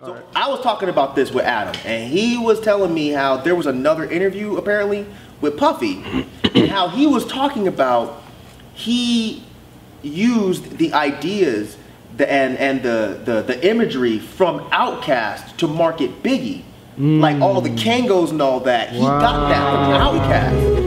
So 0.00 0.20
I 0.34 0.48
was 0.50 0.60
talking 0.60 0.88
about 0.88 1.14
this 1.14 1.30
with 1.30 1.44
Adam, 1.44 1.72
and 1.84 2.10
he 2.12 2.36
was 2.36 2.60
telling 2.60 2.92
me 2.92 3.10
how 3.10 3.36
there 3.36 3.54
was 3.54 3.66
another 3.66 4.04
interview 4.04 4.56
apparently 4.56 5.06
with 5.40 5.56
Puffy, 5.56 6.02
and 6.54 6.68
how 6.68 6.88
he 6.88 7.06
was 7.06 7.24
talking 7.24 7.68
about 7.68 8.20
he 8.74 9.44
used 10.02 10.78
the 10.78 10.92
ideas 10.92 11.76
the, 12.16 12.28
and 12.28 12.58
and 12.58 12.82
the, 12.82 13.20
the 13.24 13.42
the 13.42 13.70
imagery 13.70 14.18
from 14.18 14.68
Outkast 14.70 15.58
to 15.58 15.68
market 15.68 16.24
Biggie, 16.24 16.64
like 16.98 17.40
all 17.40 17.60
the 17.60 17.70
mm. 17.70 17.78
Kangols 17.78 18.30
and 18.30 18.42
all 18.42 18.58
that. 18.60 18.90
He 18.90 18.98
got 18.98 19.48
that 19.48 19.70
from 19.70 19.92
Outkast. 20.18 20.84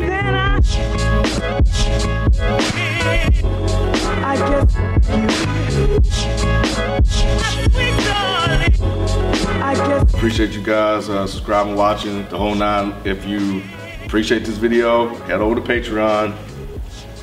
Appreciate 9.67 10.51
you 10.51 10.63
guys 10.63 11.09
uh, 11.09 11.27
subscribing, 11.27 11.75
watching 11.75 12.25
the 12.29 12.37
whole 12.37 12.55
nine. 12.55 12.93
If 13.03 13.25
you 13.25 13.61
appreciate 14.05 14.45
this 14.45 14.55
video, 14.55 15.13
head 15.25 15.41
over 15.41 15.55
to 15.55 15.61
Patreon. 15.61 16.33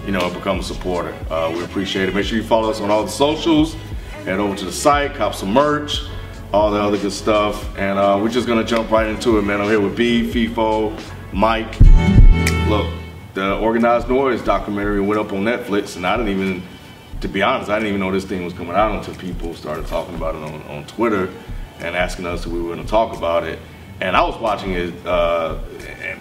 You 0.04 0.12
know, 0.12 0.26
and 0.26 0.34
become 0.34 0.60
a 0.60 0.62
supporter. 0.62 1.14
Uh, 1.30 1.50
we 1.56 1.64
appreciate 1.64 2.10
it. 2.10 2.14
Make 2.14 2.26
sure 2.26 2.36
you 2.36 2.44
follow 2.44 2.68
us 2.68 2.82
on 2.82 2.90
all 2.90 3.02
the 3.02 3.10
socials. 3.10 3.72
Head 4.26 4.40
over 4.40 4.54
to 4.56 4.64
the 4.66 4.72
site, 4.72 5.14
cop 5.14 5.34
some 5.34 5.54
merch, 5.54 6.02
all 6.52 6.70
the 6.70 6.78
other 6.78 6.98
good 6.98 7.12
stuff. 7.12 7.66
And 7.78 7.98
uh, 7.98 8.18
we're 8.20 8.28
just 8.28 8.46
gonna 8.46 8.62
jump 8.62 8.90
right 8.90 9.06
into 9.06 9.38
it, 9.38 9.42
man. 9.42 9.62
I'm 9.62 9.68
here 9.68 9.80
with 9.80 9.96
B, 9.96 10.30
FIFO, 10.30 11.00
Mike. 11.32 11.80
Look, 12.68 12.92
the 13.32 13.56
Organized 13.56 14.08
Noize 14.08 14.44
documentary 14.44 15.00
went 15.00 15.18
up 15.18 15.32
on 15.32 15.44
Netflix, 15.44 15.96
and 15.96 16.06
I 16.06 16.18
didn't 16.18 16.38
even, 16.38 16.62
to 17.22 17.28
be 17.28 17.40
honest, 17.40 17.70
I 17.70 17.76
didn't 17.76 17.88
even 17.88 18.00
know 18.00 18.12
this 18.12 18.26
thing 18.26 18.44
was 18.44 18.52
coming 18.52 18.74
out 18.74 18.94
until 18.94 19.14
people 19.14 19.54
started 19.54 19.86
talking 19.86 20.14
about 20.14 20.34
it 20.34 20.42
on, 20.42 20.62
on 20.64 20.84
Twitter 20.84 21.30
and 21.80 21.96
asking 21.96 22.26
us 22.26 22.46
if 22.46 22.52
we 22.52 22.60
were 22.60 22.74
going 22.74 22.84
to 22.84 22.90
talk 22.90 23.16
about 23.16 23.44
it. 23.44 23.58
And 24.00 24.16
I 24.16 24.22
was 24.22 24.38
watching 24.40 24.72
it, 24.72 25.06
uh, 25.06 25.58
and 26.00 26.20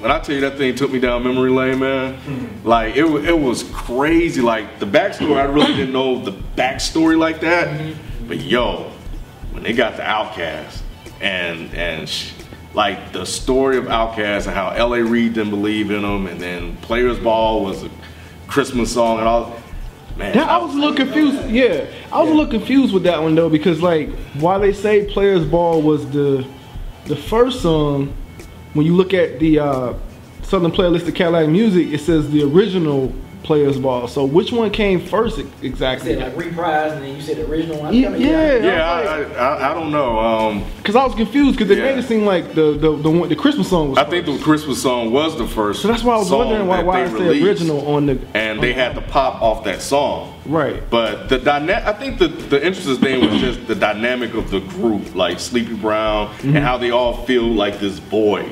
when 0.00 0.10
I 0.10 0.18
tell 0.20 0.34
you 0.34 0.40
that 0.42 0.56
thing 0.56 0.74
took 0.74 0.90
me 0.90 0.98
down 0.98 1.22
memory 1.22 1.50
lane, 1.50 1.78
man, 1.78 2.60
like 2.64 2.96
it, 2.96 3.04
it 3.04 3.38
was 3.38 3.62
crazy. 3.72 4.40
Like 4.40 4.78
the 4.78 4.86
backstory, 4.86 5.36
I 5.36 5.44
really 5.44 5.74
didn't 5.74 5.92
know 5.92 6.22
the 6.24 6.32
backstory 6.32 7.18
like 7.18 7.40
that. 7.40 7.94
But 8.26 8.40
yo, 8.40 8.90
when 9.52 9.62
they 9.62 9.72
got 9.72 9.96
the 9.96 10.02
Outkast 10.02 10.80
and 11.20 11.74
and 11.74 12.08
sh- 12.08 12.32
like 12.72 13.12
the 13.12 13.26
story 13.26 13.76
of 13.76 13.84
Outkast 13.84 14.46
and 14.46 14.54
how 14.54 14.70
L.A. 14.70 15.02
Reid 15.02 15.34
didn't 15.34 15.50
believe 15.50 15.90
in 15.90 16.02
them, 16.02 16.26
and 16.26 16.40
then 16.40 16.76
Players 16.78 17.18
Ball 17.18 17.64
was 17.64 17.84
a 17.84 17.90
Christmas 18.46 18.92
song 18.92 19.18
and 19.18 19.28
all. 19.28 19.59
Man, 20.20 20.34
That, 20.34 20.50
I 20.50 20.58
was 20.58 20.74
a 20.74 20.78
little 20.78 20.94
confused. 20.94 21.48
Yeah, 21.48 21.86
I 22.12 22.20
was 22.20 22.30
a 22.30 22.34
little 22.34 22.50
confused 22.50 22.92
with 22.92 23.04
that 23.04 23.22
one 23.22 23.34
though 23.34 23.48
because 23.48 23.80
like 23.80 24.10
while 24.34 24.60
they 24.60 24.74
say 24.74 25.06
"Players 25.06 25.46
Ball" 25.46 25.80
was 25.80 26.08
the 26.10 26.46
the 27.06 27.16
first 27.16 27.62
song, 27.62 28.14
when 28.74 28.84
you 28.84 28.94
look 28.94 29.14
at 29.14 29.40
the 29.40 29.58
uh, 29.58 29.94
Southernplayalisticadillacmuzik, 30.42 31.92
it 31.94 32.00
says 32.00 32.30
the 32.30 32.42
original 32.42 33.14
"Players 33.42 33.78
Ball." 33.78 34.06
So 34.08 34.24
which 34.24 34.52
one 34.52 34.70
came 34.70 35.00
first 35.00 35.38
e- 35.38 35.42
You 35.42 35.48
exactly? 35.62 36.14
said 36.14 36.22
like 36.22 36.36
reprise, 36.36 36.92
and 36.92 37.02
then 37.02 37.14
you 37.16 37.22
said 37.22 37.36
the 37.38 37.46
original 37.50 37.78
one. 37.80 37.94
Yeah, 37.94 38.08
I 38.08 38.12
mean, 38.12 38.22
yeah. 38.22 38.56
Yeah, 38.56 38.90
I, 38.90 39.22
I, 39.34 39.70
I 39.70 39.74
don't 39.74 39.90
know. 39.90 40.18
Um, 40.18 40.64
Because 40.78 40.96
I 40.96 41.04
was 41.04 41.14
confused 41.14 41.58
because 41.58 41.68
they 41.68 41.76
Yeah. 41.82 41.94
made 41.94 41.98
it 41.98 42.06
seem 42.08 42.24
like 42.24 42.54
the 42.54 42.72
the 42.72 42.96
the, 42.96 43.10
one, 43.10 43.28
the 43.28 43.36
Christmas 43.36 43.68
song 43.68 43.90
was. 43.90 43.98
I 43.98 44.04
think 44.04 44.26
the 44.26 44.38
Christmas 44.38 44.80
song 44.82 45.12
was 45.12 45.36
the 45.38 45.46
first. 45.46 45.82
so 45.82 45.88
that's 45.88 46.02
why 46.04 46.14
I 46.14 46.18
was 46.18 46.30
wondering 46.30 46.66
why 46.66 46.78
that 46.78 46.86
why 46.86 47.04
they 47.04 47.10
I 47.10 47.18
said 47.38 47.42
original 47.46 47.86
on 47.94 48.06
the. 48.06 48.18
and 48.34 48.60
they 48.62 48.72
had 48.72 48.94
to 48.94 49.00
pop 49.00 49.40
off 49.42 49.64
that 49.64 49.80
song. 49.82 50.34
Right. 50.46 50.82
But 50.90 51.28
the 51.28 51.38
dyna- 51.38 51.82
I 51.86 51.92
think 51.92 52.18
the 52.18 52.28
the 52.28 52.64
interesting 52.66 52.96
thing 52.96 53.20
was 53.30 53.40
just 53.40 53.66
the 53.66 53.74
dynamic 53.74 54.34
of 54.34 54.50
the 54.50 54.60
group, 54.60 55.14
like 55.14 55.38
Sleepy 55.40 55.74
Brown, 55.74 56.28
Mm-hmm. 56.28 56.56
and 56.56 56.64
how 56.64 56.78
they 56.78 56.90
all 56.90 57.24
feel 57.26 57.44
like 57.44 57.78
this 57.80 58.00
boy. 58.00 58.44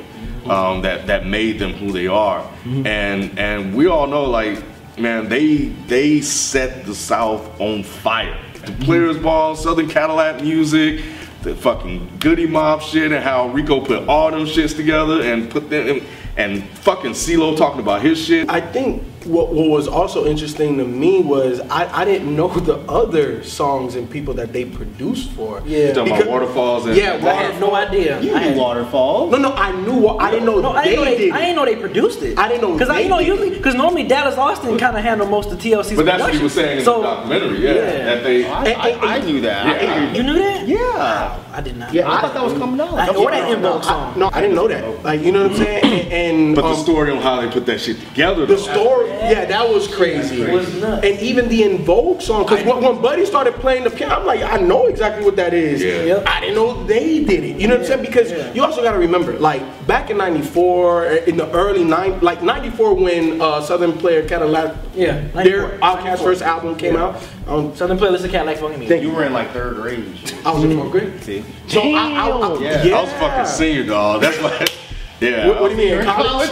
um, 0.49 0.81
that 0.81 1.05
that 1.07 1.27
made 1.27 1.59
them 1.59 1.73
who 1.73 1.91
they 1.91 2.07
are. 2.07 2.41
Mm-hmm. 2.41 2.87
And 2.87 3.37
and 3.37 3.75
we 3.75 3.85
all 3.87 4.07
know, 4.07 4.23
like 4.25 4.57
man, 4.99 5.29
they 5.29 5.65
they 5.87 6.21
set 6.21 6.85
the 6.85 6.95
South 6.95 7.59
on 7.59 7.83
fire. 7.83 8.37
The. 8.65 8.71
Players 8.85 9.17
Ball, 9.17 9.55
Southern 9.55 9.87
Cadillac 9.87 10.41
music. 10.41 11.03
The 11.41 11.55
fucking 11.55 12.17
Goodie 12.19 12.47
Mob 12.47 12.81
shit 12.81 13.13
and 13.13 13.23
how 13.23 13.47
Rico 13.47 13.79
put 13.79 14.09
all 14.09 14.29
them 14.29 14.45
shits 14.45 14.75
together 14.75 15.21
and 15.21 15.49
put 15.49 15.69
them 15.69 16.01
and 16.35 16.63
fucking 16.79 17.11
CeeLo 17.11 17.55
talking 17.55 17.79
about 17.79 18.01
his 18.01 18.21
shit. 18.21 18.49
I 18.49 18.59
think 18.59 19.03
what, 19.25 19.49
what 19.53 19.69
was 19.69 19.87
also 19.87 20.25
interesting 20.25 20.77
to 20.77 20.85
me 20.85 21.21
was 21.21 21.59
I, 21.69 22.01
I 22.01 22.05
didn't 22.05 22.35
know 22.35 22.47
the 22.47 22.77
other 22.89 23.43
songs 23.43 23.95
and 23.95 24.09
people 24.09 24.33
that 24.35 24.53
they 24.53 24.65
produced 24.65 25.31
for. 25.31 25.61
Yeah. 25.65 25.93
talking 25.93 26.05
Because- 26.13 26.23
about 26.23 26.31
waterfalls 26.41 26.85
and 26.85 26.95
Yeah, 26.95 27.13
I 27.15 27.33
had 27.33 27.59
no 27.59 27.75
idea. 27.75 28.21
You 28.21 28.33
I 28.35 28.39
knew 28.39 28.49
had, 28.49 28.57
Waterfall. 28.57 29.29
No, 29.29 29.37
no, 29.37 29.53
I 29.53 29.71
knew 29.71 30.07
I 30.07 30.31
didn't 30.31 30.45
know 30.45 30.59
No, 30.61 30.71
I 30.71 30.83
they 30.83 30.89
didn't, 30.91 31.05
know 31.05 31.11
they, 31.11 31.17
did. 31.17 31.33
I 31.33 31.39
didn't 31.39 31.55
know 31.55 31.65
they 31.65 31.75
produced 31.75 32.21
it. 32.23 32.37
I 32.37 32.47
didn't 32.47 32.61
know 32.61 32.73
because 32.73 32.89
I 32.89 32.95
they 32.97 33.03
you 33.03 33.09
know 33.09 33.19
usually 33.19 33.49
because 33.51 33.75
normally 33.75 34.03
Dallas 34.07 34.37
Austin 34.37 34.77
kind 34.77 34.97
of 34.97 35.03
handle 35.03 35.27
most 35.27 35.51
of 35.51 35.59
TLC's 35.59 35.95
But 35.95 36.05
that's 36.05 36.21
what 36.21 36.33
he 36.33 36.39
production. 36.39 36.43
was 36.43 36.53
saying 36.53 36.77
in 36.79 36.85
so, 36.85 36.97
the 36.97 37.03
documentary, 37.03 37.59
yeah. 37.63 37.73
yeah. 37.73 38.05
That 38.05 38.23
they 38.23 38.45
I, 38.47 38.63
I, 38.71 39.15
I 39.15 39.21
knew 39.21 39.41
that. 39.41 39.81
Yeah. 39.81 40.13
You 40.13 40.23
knew 40.23 40.33
that? 40.39 40.67
Yeah. 40.67 41.43
I 41.51 41.61
did 41.61 41.77
not. 41.77 41.93
Yeah, 41.93 42.09
I 42.09 42.21
thought 42.21 42.33
that 42.33 42.43
was 42.43 42.53
coming 42.53 42.79
out. 42.79 42.93
I, 42.93 43.13
or 43.15 43.31
that 43.31 43.49
En 43.51 43.61
Vogue 43.61 43.83
song. 43.83 44.17
no, 44.17 44.29
I 44.31 44.41
didn't 44.41 44.55
know 44.55 44.67
that. 44.67 45.03
Like 45.03 45.21
you 45.21 45.31
know 45.31 45.43
what 45.43 45.51
I'm 45.51 45.57
saying? 45.57 45.83
And, 45.83 46.13
and, 46.13 46.55
But 46.55 46.61
the 46.61 46.67
um, 46.69 46.83
story 46.83 47.11
on 47.11 47.17
how 47.21 47.41
they 47.41 47.49
put 47.51 47.65
that 47.65 47.81
shit 47.81 47.99
together 47.99 48.45
The 48.45 48.57
story, 48.57 49.08
yeah, 49.21 49.45
that 49.45 49.67
was 49.69 49.87
crazy. 49.93 50.41
It 50.41 50.53
was 50.53 50.73
nuts. 50.81 51.05
And 51.05 51.19
even 51.19 51.47
the 51.49 51.63
En 51.63 51.77
Vogue 51.79 52.21
song, 52.21 52.43
because 52.43 52.63
when, 52.65 52.81
when 52.83 53.01
Buddy 53.01 53.25
started 53.25 53.53
playing 53.55 53.83
the 53.83 53.89
piano, 53.89 54.15
I'm 54.15 54.25
like, 54.25 54.41
I 54.41 54.57
know 54.57 54.87
exactly 54.87 55.23
what 55.25 55.35
that 55.37 55.53
is. 55.53 55.81
Yeah. 55.81 56.03
Yep. 56.03 56.23
I 56.27 56.39
didn't 56.39 56.55
know 56.55 56.83
they 56.85 57.23
did 57.23 57.43
it. 57.43 57.59
You 57.59 57.67
know 57.67 57.75
what 57.75 57.81
I'm 57.81 57.87
saying? 57.87 58.01
Because 58.01 58.31
Yeah. 58.31 58.53
you 58.53 58.63
also 58.63 58.81
got 58.81 58.93
to 58.93 58.97
remember, 58.99 59.33
like 59.39 59.61
back 59.87 60.09
in 60.09 60.17
'94, 60.17 61.05
in 61.27 61.37
the 61.37 61.49
early 61.51 61.83
nine, 61.83 62.19
like 62.21 62.41
'94 62.43 62.93
when 62.95 63.41
uh, 63.41 63.61
Southern 63.61 63.93
Player 63.93 64.27
Cadillac, 64.27 64.75
Yeah, 64.95 65.21
their 65.29 65.77
94, 65.77 65.79
Outkast 65.79 66.23
first 66.23 66.41
album 66.41 66.75
came 66.77 66.93
Yeah. 66.95 67.03
out. 67.03 67.27
Um, 67.47 67.75
Southern 67.75 67.97
playlist 67.97 68.23
of 68.25 68.31
Cadillac 68.31 68.57
fucking 68.57 68.79
me. 68.79 68.87
Thank 68.87 69.01
You 69.03 69.11
were 69.11 69.23
in 69.25 69.33
like 69.33 69.51
third 69.51 69.75
grade. 69.75 70.05
I 70.45 70.51
was 70.51 70.63
in 70.63 70.77
fourth 70.77 70.91
grade. 70.91 71.21
See? 71.23 71.43
So 71.67 71.81
I, 71.81 71.85
I, 72.11 72.29
I, 72.29 72.59
Yeah. 72.59 72.83
yeah. 72.83 72.97
I 72.97 73.01
was 73.03 73.11
fucking 73.13 73.45
senior 73.45 73.85
dog. 73.85 74.21
That's 74.21 74.37
why 74.41 74.65
yeah. 75.19 75.47
What, 75.47 75.61
what 75.61 75.69
do 75.69 75.75
you 75.75 75.89
mean? 75.89 75.99
in 75.99 76.05
College? 76.05 76.49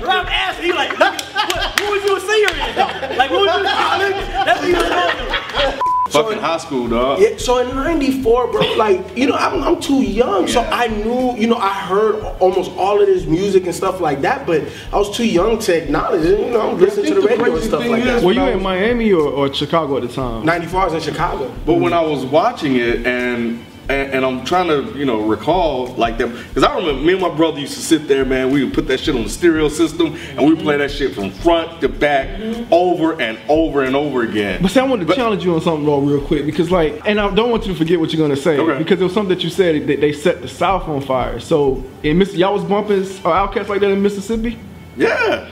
Hey, 0.00 0.06
hey, 0.06 0.16
Rob 0.16 0.26
asked 0.26 0.62
me 0.62 0.72
like, 0.72 0.98
what, 0.98 1.20
what, 1.20 1.80
what 1.80 1.92
was 1.92 2.04
you 2.04 2.16
a 2.16 2.20
senior 2.20 2.48
in? 2.48 3.18
Like, 3.18 3.30
what 3.30 3.40
was 3.46 3.54
you 3.54 3.60
in 3.60 3.70
college? 3.70 4.26
That's 4.44 4.60
what 4.60 4.68
he 4.68 4.74
was 4.74 4.88
going 4.88 5.80
Fucking 6.10 6.38
high 6.38 6.56
school 6.56 6.88
dog. 6.88 7.20
Yeah, 7.20 7.36
so 7.36 7.58
in 7.58 7.68
'94, 7.68 8.50
bro, 8.50 8.60
like 8.74 9.16
you 9.16 9.28
know, 9.28 9.36
I'm, 9.36 9.62
I'm 9.62 9.80
too 9.80 10.02
young, 10.02 10.48
so 10.48 10.60
I 10.62 10.88
knew, 10.88 11.36
you 11.36 11.46
know, 11.46 11.56
I 11.56 11.72
heard 11.72 12.16
almost 12.40 12.72
all 12.72 13.00
of 13.00 13.06
this 13.06 13.26
music 13.26 13.66
and 13.66 13.74
stuff 13.74 14.00
like 14.00 14.20
that, 14.22 14.44
but 14.44 14.64
I 14.92 14.96
was 14.96 15.16
too 15.16 15.24
young 15.24 15.60
to 15.60 15.82
acknowledge 15.82 16.24
it. 16.24 16.40
You 16.40 16.50
know, 16.50 16.72
I'm 16.72 16.80
listening 16.80 17.14
to 17.14 17.14
the 17.14 17.20
the 17.20 17.28
radio 17.28 17.54
and 17.54 17.64
stuff 17.64 17.86
like 17.86 18.02
that. 18.02 18.24
Were 18.24 18.32
you 18.32 18.40
when 18.40 18.54
in 18.54 18.62
Miami 18.62 19.12
or, 19.12 19.28
or 19.30 19.54
Chicago 19.54 19.98
at 19.98 20.02
the 20.02 20.08
time? 20.08 20.44
'94, 20.44 20.80
I 20.80 20.84
was 20.86 20.94
in 20.94 21.12
Chicago. 21.12 21.54
But 21.64 21.74
when 21.74 21.92
I 21.92 22.00
was 22.00 22.26
watching 22.26 22.74
it 22.74 23.06
and 23.06 23.64
and, 23.90 24.12
and 24.14 24.24
I'm 24.24 24.44
trying 24.44 24.68
to, 24.68 24.96
you 24.98 25.04
know, 25.04 25.20
recall 25.22 25.88
like 25.94 26.18
that 26.18 26.28
because 26.48 26.62
I 26.64 26.74
remember 26.76 27.00
me 27.02 27.12
and 27.12 27.22
my 27.22 27.34
brother 27.34 27.58
used 27.58 27.74
to 27.74 27.80
sit 27.80 28.08
there, 28.08 28.24
man. 28.24 28.50
We 28.50 28.64
would 28.64 28.72
put 28.74 28.86
that 28.88 29.00
shit 29.00 29.14
on 29.14 29.24
the 29.24 29.28
stereo 29.28 29.68
system 29.68 30.16
and 30.36 30.46
we 30.48 30.54
play 30.56 30.76
that 30.76 30.90
shit 30.90 31.14
from 31.14 31.30
front 31.30 31.80
to 31.80 31.88
back 31.88 32.28
over 32.70 33.20
and 33.20 33.38
over 33.48 33.82
and 33.82 33.94
over 33.96 34.22
again. 34.22 34.62
But 34.62 34.70
see, 34.70 34.80
I 34.80 34.84
wanted 34.84 35.02
to 35.02 35.06
But- 35.08 35.16
challenge 35.16 35.44
you 35.44 35.54
on 35.54 35.60
something, 35.60 35.84
though, 35.84 35.98
real 36.00 36.20
quick, 36.20 36.46
because 36.46 36.70
like, 36.70 37.00
and 37.06 37.20
I 37.20 37.32
don't 37.34 37.50
want 37.50 37.66
you 37.66 37.72
to 37.72 37.78
forget 37.78 37.98
what 38.00 38.12
you're 38.12 38.22
gonna 38.26 38.40
say, 38.40 38.58
Okay. 38.58 38.78
because 38.78 39.00
it 39.00 39.04
was 39.04 39.12
something 39.12 39.34
that 39.36 39.42
you 39.44 39.50
said 39.50 39.86
that 39.86 40.00
they 40.00 40.12
set 40.12 40.42
the 40.42 40.48
South 40.48 40.88
on 40.88 41.00
fire. 41.00 41.40
So, 41.40 41.84
in 42.02 42.18
Miss, 42.18 42.34
y'all 42.34 42.54
was 42.54 42.64
bumping 42.64 43.02
uh, 43.02 43.04
Outkast 43.48 43.68
like 43.68 43.80
that 43.80 43.90
in 43.90 44.02
Mississippi. 44.02 44.58
Yeah. 44.96 45.48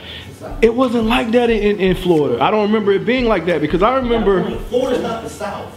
It 0.61 0.73
wasn't 0.73 1.05
like 1.05 1.31
that 1.31 1.49
in, 1.49 1.61
in, 1.61 1.79
in 1.79 1.95
Florida. 1.95 2.41
I 2.41 2.49
don't 2.51 2.63
remember 2.63 2.91
it 2.93 3.05
being 3.05 3.25
like 3.25 3.45
that 3.47 3.61
because 3.61 3.83
I 3.83 3.95
remember. 3.97 4.57
Florida's 4.69 5.01
not 5.03 5.23
the 5.23 5.29
South. 5.29 5.75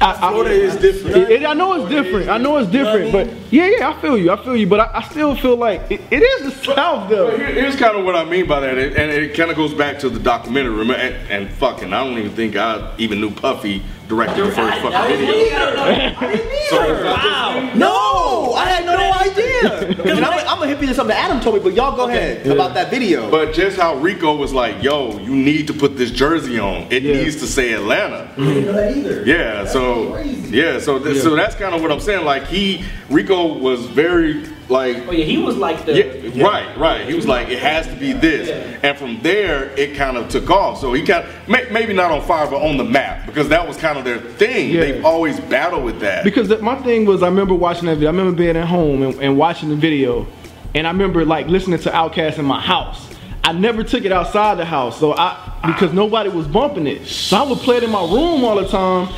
I, 0.00 0.12
I- 0.12 0.30
Florida 0.32 0.50
is 0.54 0.76
different. 0.76 1.16
It, 1.16 1.30
it- 1.30 1.46
I 1.46 1.52
know 1.52 1.74
it's 1.74 1.90
different. 1.90 2.28
I 2.30 2.38
know 2.38 2.56
it's 2.56 2.70
different, 2.70 3.12
but 3.12 3.28
yeah, 3.52 3.66
yeah, 3.78 3.90
I 3.90 4.00
feel 4.00 4.16
you. 4.16 4.30
I 4.30 4.42
feel 4.42 4.56
you, 4.56 4.66
but 4.66 4.80
I, 4.80 4.90
I 4.98 5.02
still 5.02 5.34
feel 5.36 5.56
like 5.56 5.82
it, 5.90 6.00
it 6.10 6.22
is 6.22 6.44
the 6.44 6.50
South, 6.74 7.08
But 7.08 7.16
though. 7.16 7.36
here- 7.36 7.46
here's 7.52 7.76
kind 7.76 7.96
of 7.96 8.04
what 8.04 8.16
I 8.16 8.24
mean 8.24 8.46
by 8.46 8.60
that, 8.60 8.78
and 8.78 8.96
and 8.96 9.10
it 9.10 9.34
kind 9.36 9.50
of 9.50 9.56
goes 9.56 9.74
back 9.74 9.98
to 10.00 10.08
the 10.08 10.18
documentary. 10.20 10.70
Remember, 10.74 10.94
and, 10.94 11.14
and 11.30 11.50
fucking, 11.56 11.92
I 11.92 12.04
don't 12.04 12.18
even 12.18 12.32
think 12.32 12.56
I 12.56 12.94
even 12.98 13.20
knew 13.20 13.30
Puffy 13.30 13.82
directed 14.08 14.46
the 14.46 14.52
first 14.52 14.80
fucking 14.80 15.16
video. 15.18 16.50
Wow. 16.72 17.72
No, 17.74 18.54
I 18.54 18.64
had 18.66 18.84
no 18.86 18.96
idea. 19.20 20.12
and 20.14 20.24
I'm, 20.24 20.39
I'm 20.80 20.86
gonna 20.86 20.92
hit 20.94 20.98
you 20.98 21.06
to 21.06 21.12
something 21.12 21.16
Adam 21.16 21.40
told 21.42 21.56
me, 21.56 21.60
but 21.62 21.74
y'all 21.74 21.94
go 21.94 22.08
ahead 22.08 22.46
about 22.46 22.72
that 22.74 22.90
video. 22.90 23.30
But 23.30 23.52
just 23.52 23.76
how 23.76 23.96
Rico 23.96 24.34
was 24.34 24.52
like, 24.54 24.82
"Yo, 24.82 25.18
you 25.18 25.34
need 25.34 25.66
to 25.66 25.74
put 25.74 25.96
this 25.98 26.10
jersey 26.10 26.58
on. 26.58 26.86
It 26.90 27.02
Yeah. 27.02 27.22
needs 27.22 27.36
to 27.36 27.46
say 27.46 27.72
Atlanta." 27.74 28.28
I 28.36 28.40
didn't 28.40 28.64
know 28.64 28.72
that 28.72 28.96
either. 28.96 29.22
Yeah, 29.26 29.66
so 29.66 30.12
crazy. 30.12 30.56
yeah, 30.56 30.78
so 30.78 30.98
th- 30.98 31.18
so 31.18 31.36
that's 31.36 31.54
kind 31.54 31.74
of 31.74 31.82
what 31.82 31.92
I'm 31.92 32.00
saying. 32.00 32.24
Like 32.24 32.46
he, 32.46 32.82
Rico 33.10 33.58
was 33.58 33.80
very 33.86 34.42
like 34.70 34.96
Oh 35.08 35.12
yeah, 35.12 35.24
he 35.24 35.36
was 35.36 35.56
like 35.56 35.84
the. 35.84 35.92
Yeah, 36.34 36.44
right, 36.46 36.78
right. 36.78 37.06
He 37.06 37.12
was 37.14 37.26
like, 37.26 37.48
it 37.50 37.58
has 37.58 37.86
to 37.88 37.94
be 37.96 38.12
this, 38.14 38.48
and 38.82 38.96
from 38.96 39.20
there 39.22 39.70
it 39.76 39.94
kind 39.96 40.16
of 40.16 40.28
took 40.30 40.48
off. 40.48 40.80
So 40.80 40.92
he 40.94 41.02
kind 41.02 41.24
of 41.26 41.48
may, 41.48 41.66
maybe 41.70 41.92
not 41.92 42.10
on 42.10 42.22
fire, 42.22 42.46
but 42.48 42.62
on 42.62 42.78
the 42.78 42.84
map 42.84 43.26
because 43.26 43.48
that 43.50 43.66
was 43.68 43.76
kind 43.76 43.98
of 43.98 44.04
their 44.04 44.18
thing. 44.18 44.70
Yeah. 44.70 44.80
They've 44.80 45.04
always 45.04 45.38
battled 45.40 45.84
with 45.84 46.00
that. 46.00 46.24
Because 46.24 46.48
the, 46.48 46.58
my 46.62 46.76
thing 46.76 47.04
was, 47.04 47.22
I 47.22 47.26
remember 47.28 47.54
watching 47.54 47.84
that 47.86 47.96
video. 47.96 48.08
I 48.08 48.12
remember 48.12 48.32
being 48.32 48.56
at 48.56 48.66
home 48.66 49.02
and, 49.02 49.14
and 49.20 49.36
watching 49.36 49.68
the 49.68 49.76
video, 49.76 50.26
and 50.74 50.86
I 50.86 50.90
remember 50.90 51.24
like 51.24 51.46
listening 51.48 51.78
to 51.80 51.90
Outkast 51.90 52.38
in 52.38 52.44
my 52.44 52.60
house. 52.60 53.08
I 53.42 53.52
never 53.52 53.82
took 53.82 54.04
it 54.04 54.12
outside 54.12 54.58
the 54.58 54.64
house, 54.66 55.00
so 55.00 55.14
I 55.14 55.50
because 55.66 55.92
nobody 55.92 56.28
was 56.28 56.46
bumping 56.46 56.86
it. 56.86 57.06
So 57.06 57.36
I 57.36 57.42
would 57.42 57.58
play 57.58 57.78
it 57.78 57.82
in 57.82 57.90
my 57.90 58.02
room 58.02 58.44
all 58.44 58.56
the 58.56 58.68
time, 58.68 59.08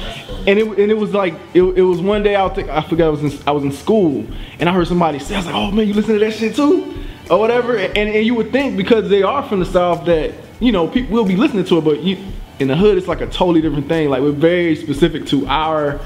and 0.47 0.59
it 0.59 0.67
and 0.67 0.91
it 0.91 0.97
was 0.97 1.13
like 1.13 1.35
it, 1.55 1.63
it 1.63 1.83
was 1.83 2.01
one 2.01 2.23
day 2.23 2.37
I 2.37 2.49
think 2.51 2.69
I 2.69 2.83
forgot 2.83 3.07
I 3.07 3.11
was 3.11 3.23
in 3.23 3.49
I 3.49 3.51
was 3.51 3.65
in 3.65 3.73
school, 3.73 4.25
and 4.61 4.69
I 4.69 4.73
heard 4.73 4.87
somebody 4.87 5.19
say 5.19 5.35
I 5.35 5.39
was 5.39 5.47
like, 5.47 5.55
oh 5.55 5.71
man, 5.71 5.89
you 5.89 5.95
listen 5.95 6.15
to 6.15 6.21
that 6.21 6.35
shit 6.35 6.55
too, 6.55 6.95
or 7.31 7.39
whatever, 7.39 7.77
and 7.77 7.97
and 7.97 8.25
you 8.25 8.35
would 8.37 8.53
think 8.53 8.77
because 8.77 9.09
they 9.09 9.23
are 9.23 9.43
from 9.49 9.61
the 9.61 9.67
south 9.67 10.05
that 10.07 10.33
you 10.61 10.71
know 10.71 10.87
people 10.87 11.13
will 11.13 11.25
be 11.25 11.37
listening 11.37 11.65
to 11.65 11.79
it, 11.79 11.85
but 11.85 12.01
you 12.03 12.17
in 12.61 12.69
the 12.69 12.77
hood 12.77 12.97
it's 12.97 13.09
like 13.09 13.21
a 13.21 13.27
totally 13.27 13.61
different 13.61 13.89
thing. 13.89 14.09
Like 14.09 14.23
we're 14.23 14.31
very 14.31 14.77
specific 14.77 15.27
to 15.27 15.47
our 15.49 16.01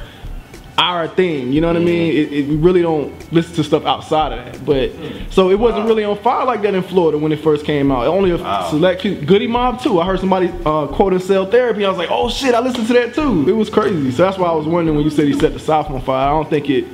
our 0.79 1.09
thing. 1.09 1.53
You 1.53 1.61
know 1.61 1.69
what 1.69 1.77
I 1.77 1.81
mean? 1.81 2.13
It, 2.17 2.33
it, 2.33 2.49
we 2.49 2.57
really 2.57 2.83
don't 2.83 3.13
listen 3.33 3.55
to 3.57 3.65
stuff 3.65 3.85
outside 3.87 4.33
of 4.33 4.45
that. 4.45 4.65
But 4.65 4.93
so 5.33 5.51
it 5.51 5.59
wasn't 5.59 5.87
really 5.87 6.05
on 6.05 6.19
fire 6.19 6.45
like 6.45 6.63
that 6.63 6.75
in 6.75 6.83
Florida 6.83 7.19
when 7.19 7.33
it 7.33 7.41
first 7.41 7.65
came 7.65 7.91
out. 7.91 8.07
Only 8.07 8.31
a 8.31 8.37
Wow. 8.37 8.69
select 8.71 9.03
few- 9.03 9.15
Goodie 9.17 9.47
Mob 9.47 9.81
too. 9.81 10.01
I 10.01 10.07
heard 10.07 10.21
somebody 10.21 10.53
uh, 10.65 10.87
quoting 10.89 11.19
Cell 11.19 11.47
Therapy. 11.47 11.85
I 11.85 11.89
was 11.89 11.99
like, 11.99 12.11
oh 12.11 12.29
shit, 12.29 12.55
I 12.55 12.61
listened 12.61 12.87
to 12.89 12.93
that 12.95 13.15
too. 13.15 13.49
It 13.49 13.53
was 13.53 13.71
crazy. 13.71 14.11
So 14.11 14.23
that's 14.25 14.39
why 14.39 14.49
I 14.49 14.55
was 14.55 14.67
wondering 14.67 14.97
when 14.97 15.05
you 15.05 15.11
said 15.11 15.27
he 15.27 15.33
set 15.33 15.53
the 15.53 15.59
South 15.61 15.91
on 15.91 16.01
fire. 16.03 16.29
I 16.29 16.31
don't 16.31 16.49
think 16.51 16.69
it. 16.71 16.85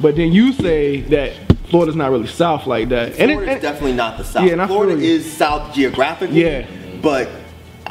But 0.00 0.16
then 0.16 0.32
you 0.32 0.52
say 0.52 1.00
that 1.02 1.32
Florida's 1.70 1.96
not 1.96 2.10
really 2.10 2.26
South 2.26 2.66
like 2.66 2.88
that. 2.90 3.18
And, 3.18 3.30
it, 3.30 3.34
Florida's 3.34 3.52
and 3.54 3.62
definitely 3.62 3.92
not 3.94 4.18
the 4.18 4.24
South. 4.24 4.44
Yeah, 4.46 4.52
and 4.52 4.66
Florida 4.66 4.94
feel 4.96 5.04
is 5.04 5.30
South 5.32 5.74
geographically. 5.74 6.42
Yeah. 6.42 6.66
But 7.02 7.28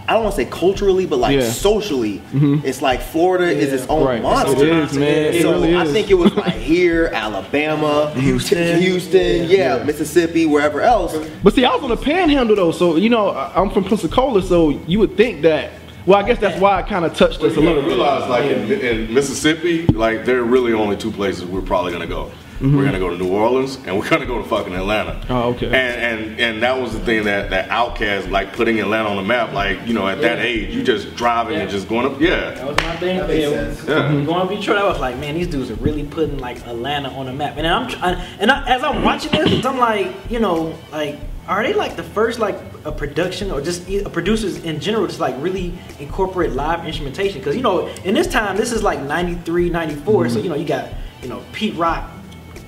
I 0.07 0.13
don't 0.13 0.23
want 0.23 0.35
to 0.35 0.43
say 0.43 0.49
culturally, 0.49 1.05
but 1.05 1.17
like 1.19 1.33
Yeah. 1.35 1.41
Mm-hmm. 1.41 1.51
socially, 1.51 2.21
it's 2.63 2.81
like 2.81 3.01
Florida 3.01 3.45
is 3.47 3.73
its 3.73 3.87
own 3.89 4.03
Right. 4.05 4.21
monster. 4.21 4.63
It 4.63 4.69
is, 4.69 4.93
man. 4.97 5.33
It 5.33 5.41
so 5.41 5.51
really 5.53 5.75
I 5.75 5.85
think 5.85 6.11
it 6.11 6.13
was 6.13 6.33
like 6.35 6.53
here, 6.53 7.07
Alabama, 7.13 8.11
Houston, 8.15 8.79
Houston, 8.81 9.49
yeah, 9.49 9.83
Mississippi, 9.83 10.45
wherever 10.45 10.81
else. 10.81 11.15
But 11.43 11.55
see, 11.55 11.65
I 11.65 11.73
was 11.73 11.83
on 11.83 11.89
the 11.89 11.97
Panhandle 11.97 12.55
though, 12.55 12.71
so 12.71 12.97
you 12.97 13.09
know 13.09 13.29
I- 13.29 13.51
I'm 13.55 13.69
from 13.71 13.83
Pensacola, 13.85 14.41
so 14.43 14.69
you 14.87 14.99
would 14.99 15.17
think 15.17 15.41
that. 15.41 15.71
Well, 16.05 16.19
I 16.19 16.27
guess 16.27 16.37
that's 16.39 16.59
why 16.61 16.77
I 16.77 16.83
kind 16.83 17.03
of 17.03 17.15
touched 17.15 17.41
us 17.41 17.55
a 17.57 17.59
little 17.59 17.81
gotta 17.81 17.87
bit. 17.87 17.87
realize, 17.95 18.29
like 18.29 18.45
in, 18.45 18.71
in 18.71 19.11
Mississippi, 19.13 19.87
like 19.87 20.23
there 20.23 20.37
are 20.37 20.43
really 20.43 20.71
only 20.71 20.97
two 20.97 21.09
places 21.11 21.45
we're 21.45 21.61
probably 21.61 21.91
gonna 21.93 22.05
go. 22.05 22.29
We're 22.61 22.85
gonna 22.85 22.99
go 22.99 23.09
to 23.09 23.17
New 23.17 23.31
Orleans 23.31 23.77
and 23.85 23.97
we're 23.99 24.09
gonna 24.09 24.25
go 24.25 24.41
to 24.41 24.47
fucking 24.47 24.73
Atlanta. 24.73 25.11
Mm-hmm. 25.11 25.31
Oh, 25.33 25.49
okay. 25.53 25.67
And 25.67 25.75
and 25.75 26.39
and 26.39 26.63
that 26.63 26.79
was 26.79 26.93
the 26.93 26.99
thing 26.99 27.25
that 27.25 27.49
that 27.49 27.69
Outkast 27.69 28.29
like 28.29 28.53
putting 28.53 28.79
Atlanta 28.79 29.09
on 29.09 29.17
the 29.17 29.23
map. 29.23 29.53
Like 29.53 29.85
you 29.85 29.93
know, 29.93 30.07
at 30.07 30.21
that 30.21 30.39
age, 30.39 30.73
you 30.73 30.83
just 30.83 31.15
driving 31.15 31.57
and 31.57 31.69
just 31.69 31.89
going 31.89 32.05
up. 32.05 32.19
Yeah. 32.21 32.51
That 32.51 32.67
was 32.67 32.77
my 32.77 32.95
thing. 32.97 33.27
makes 33.27 33.43
Yeah, 33.43 33.49
sense. 33.73 33.87
Yeah. 33.87 34.25
Going 34.25 34.47
to 34.47 34.55
Detroit, 34.55 34.77
I 34.77 34.87
was 34.87 34.99
like, 34.99 35.17
man, 35.17 35.35
these 35.35 35.47
dudes 35.47 35.69
are 35.69 35.75
really 35.75 36.03
putting 36.05 36.37
like 36.37 36.57
Atlanta 36.65 37.09
on 37.09 37.25
the 37.25 37.33
map. 37.33 37.57
And 37.57 37.67
I'm 37.67 37.89
trying, 37.89 38.15
and 38.39 38.49
I, 38.51 38.67
as 38.67 38.83
I'm 38.83 39.03
watching 39.03 39.31
this, 39.31 39.65
I'm 39.65 39.77
like, 39.77 40.13
you 40.29 40.39
know, 40.39 40.77
like, 40.91 41.19
are 41.47 41.61
they 41.61 41.73
like 41.73 41.95
the 41.95 42.03
first 42.03 42.39
like 42.39 42.57
a 42.85 42.91
production 42.91 43.51
or 43.51 43.61
just 43.61 43.87
e- 43.89 44.03
producers 44.03 44.63
in 44.63 44.79
general 44.79 45.05
just 45.05 45.19
like 45.19 45.35
really 45.39 45.77
incorporate 45.99 46.51
live 46.53 46.85
instrumentation? 46.85 47.39
Because 47.39 47.55
you 47.55 47.61
know, 47.61 47.87
in 48.03 48.13
this 48.15 48.27
time, 48.27 48.57
this 48.57 48.71
is 48.71 48.81
like 48.81 49.01
93, 49.01 49.69
94, 49.69 50.29
so 50.29 50.39
you 50.39 50.49
know, 50.49 50.55
you 50.55 50.65
got 50.65 50.91
you 51.21 51.29
know 51.29 51.43
Pete 51.51 51.75
Rock. 51.75 52.09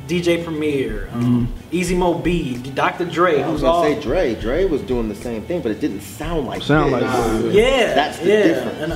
DJ 0.08 0.44
Premier, 0.44 1.10
um, 1.14 1.52
Easy 1.72 1.96
Mo 1.96 2.14
Bee, 2.16 2.58
Dr. 2.58 3.06
Dre, 3.06 3.42
I 3.42 3.46
was 3.46 3.52
who's 3.54 3.62
gonna 3.62 3.74
all 3.74 3.84
say 3.84 4.00
Dre. 4.02 4.36
Dre 4.36 4.66
was 4.66 4.82
doing 4.82 5.10
the 5.10 5.16
same 5.16 5.42
thing, 5.44 5.62
but 5.62 5.72
it 5.72 5.82
didn't 5.82 6.02
sound 6.02 6.48
like 6.48 6.62
Sound 6.64 6.94
this. 6.94 7.02
like 7.04 7.42
this. 7.42 7.54
yeah, 7.54 7.94
That's 7.94 8.20
the 8.20 8.28
yeah. 8.30 8.44
difference. 8.44 8.80
And 8.80 8.94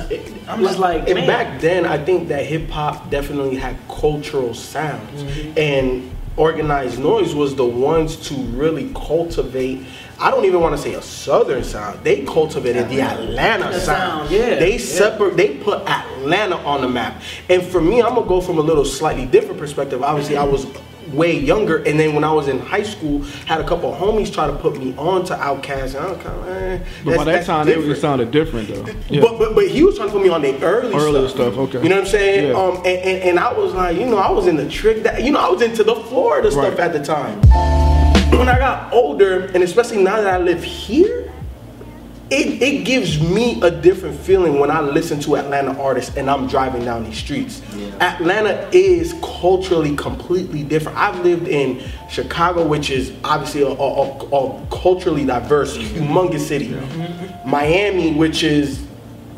I, 0.48 0.52
I'm 0.52 0.60
just 0.62 0.78
like, 0.78 1.06
and 1.08 1.14
man. 1.16 1.26
back 1.26 1.60
then, 1.60 1.84
I 1.84 2.02
think 2.02 2.28
that 2.28 2.46
hip 2.46 2.68
hop 2.70 3.10
definitely 3.10 3.56
had 3.56 3.76
cultural 3.88 4.54
sounds, 4.54 5.22
Mm-hmm. 5.22 5.58
and 5.58 6.10
Organized 6.38 6.98
Noize 6.98 7.34
was 7.34 7.54
the 7.56 7.66
ones 7.66 8.16
to 8.28 8.34
really 8.34 8.90
cultivate. 8.94 9.84
I 10.18 10.30
don't 10.30 10.46
even 10.46 10.60
want 10.60 10.74
to 10.74 10.80
say 10.80 10.94
a 10.94 11.02
southern 11.02 11.62
sound. 11.62 12.02
They 12.04 12.24
cultivated 12.24 12.88
the 12.88 13.02
Atlanta 13.02 13.64
The 13.66 13.80
sound. 13.80 14.28
sound, 14.28 14.30
yeah, 14.30 14.54
They 14.58 14.72
yeah. 14.72 14.78
separate. 14.78 15.36
They 15.36 15.58
put 15.58 15.80
Atlanta 15.86 16.56
on 16.56 16.80
the 16.80 16.88
map. 16.88 17.20
And 17.50 17.62
for 17.62 17.82
me, 17.82 18.00
I'm 18.00 18.14
gonna 18.14 18.26
go 18.26 18.40
from 18.40 18.56
a 18.56 18.62
little 18.62 18.86
slightly 18.86 19.26
different 19.26 19.58
perspective. 19.60 20.02
Obviously, 20.02 20.38
I 20.38 20.44
was 20.44 20.64
way 21.08 21.38
younger, 21.38 21.78
and 21.78 21.98
then 21.98 22.14
when 22.14 22.24
I 22.24 22.32
was 22.32 22.48
in 22.48 22.58
high 22.58 22.82
school, 22.82 23.22
had 23.46 23.60
a 23.60 23.66
couple 23.66 23.92
of 23.92 23.98
homies 24.00 24.32
try 24.32 24.46
to 24.46 24.54
put 24.54 24.78
me 24.78 24.94
on 24.96 25.24
to 25.26 25.34
Outkast, 25.34 25.94
and 25.94 26.04
I 26.06 26.12
was 26.12 26.22
kind 26.22 26.38
of, 26.40 26.48
eh, 26.48 26.78
But 27.04 27.16
by 27.16 27.24
that 27.24 27.46
time, 27.46 27.68
it, 27.68 27.78
it 27.78 27.96
sounded 27.96 28.30
different 28.30 28.68
though. 28.68 28.86
Yeah. 29.08 29.20
But, 29.22 29.38
but 29.38 29.54
but 29.54 29.68
he 29.68 29.82
was 29.84 29.96
trying 29.96 30.08
to 30.08 30.12
put 30.14 30.22
me 30.22 30.28
on 30.28 30.42
the 30.42 30.60
early 30.62 30.94
Earlier 30.94 31.28
stuff. 31.28 31.52
stuff, 31.54 31.58
okay. 31.68 31.82
You 31.82 31.88
know 31.88 31.96
what 31.96 32.04
I'm 32.04 32.10
saying? 32.10 32.48
Yeah. 32.50 32.58
Um, 32.60 32.76
and, 32.78 32.86
and, 32.86 33.22
and 33.22 33.38
I 33.38 33.52
was 33.52 33.72
like, 33.72 33.96
you 33.96 34.06
know, 34.06 34.18
I 34.18 34.30
was 34.30 34.46
in 34.46 34.56
the 34.56 34.68
trick 34.68 35.02
that 35.04 35.22
you 35.22 35.30
know, 35.32 35.40
I 35.40 35.48
was 35.48 35.62
into 35.62 35.84
the 35.84 35.94
Florida 35.94 36.50
stuff 36.50 36.78
at 36.78 36.92
the 36.92 37.02
time. 37.04 37.40
When 38.38 38.48
I 38.48 38.58
got 38.58 38.92
older, 38.92 39.46
and 39.54 39.62
especially 39.62 40.02
now 40.02 40.16
that 40.20 40.32
I 40.34 40.38
live 40.38 40.62
here, 40.64 41.31
it, 42.32 42.62
it 42.62 42.84
gives 42.84 43.20
me 43.20 43.60
a 43.62 43.70
different 43.70 44.18
feeling 44.18 44.58
when 44.58 44.70
I 44.70 44.80
listen 44.80 45.20
to 45.20 45.36
Atlanta 45.36 45.78
artists 45.78 46.16
and 46.16 46.30
I'm 46.30 46.46
driving 46.46 46.82
down 46.84 47.04
these 47.04 47.18
streets. 47.18 47.60
Atlanta 48.00 48.68
is 48.72 49.14
culturally 49.22 49.94
completely 49.96 50.62
different. 50.62 50.96
I've 50.96 51.22
lived 51.22 51.46
in 51.46 51.82
Chicago, 52.08 52.66
which 52.66 52.90
is 52.90 53.12
obviously 53.22 53.62
a, 53.62 53.68
a, 53.68 53.72
a- 53.72 54.32
a 54.32 54.66
culturally 54.70 55.26
diverse, 55.26 55.76
mm-hmm. 55.76 56.04
humongous 56.04 56.40
city. 56.40 56.74
Miami, 57.44 58.14
which 58.14 58.42
is 58.42 58.86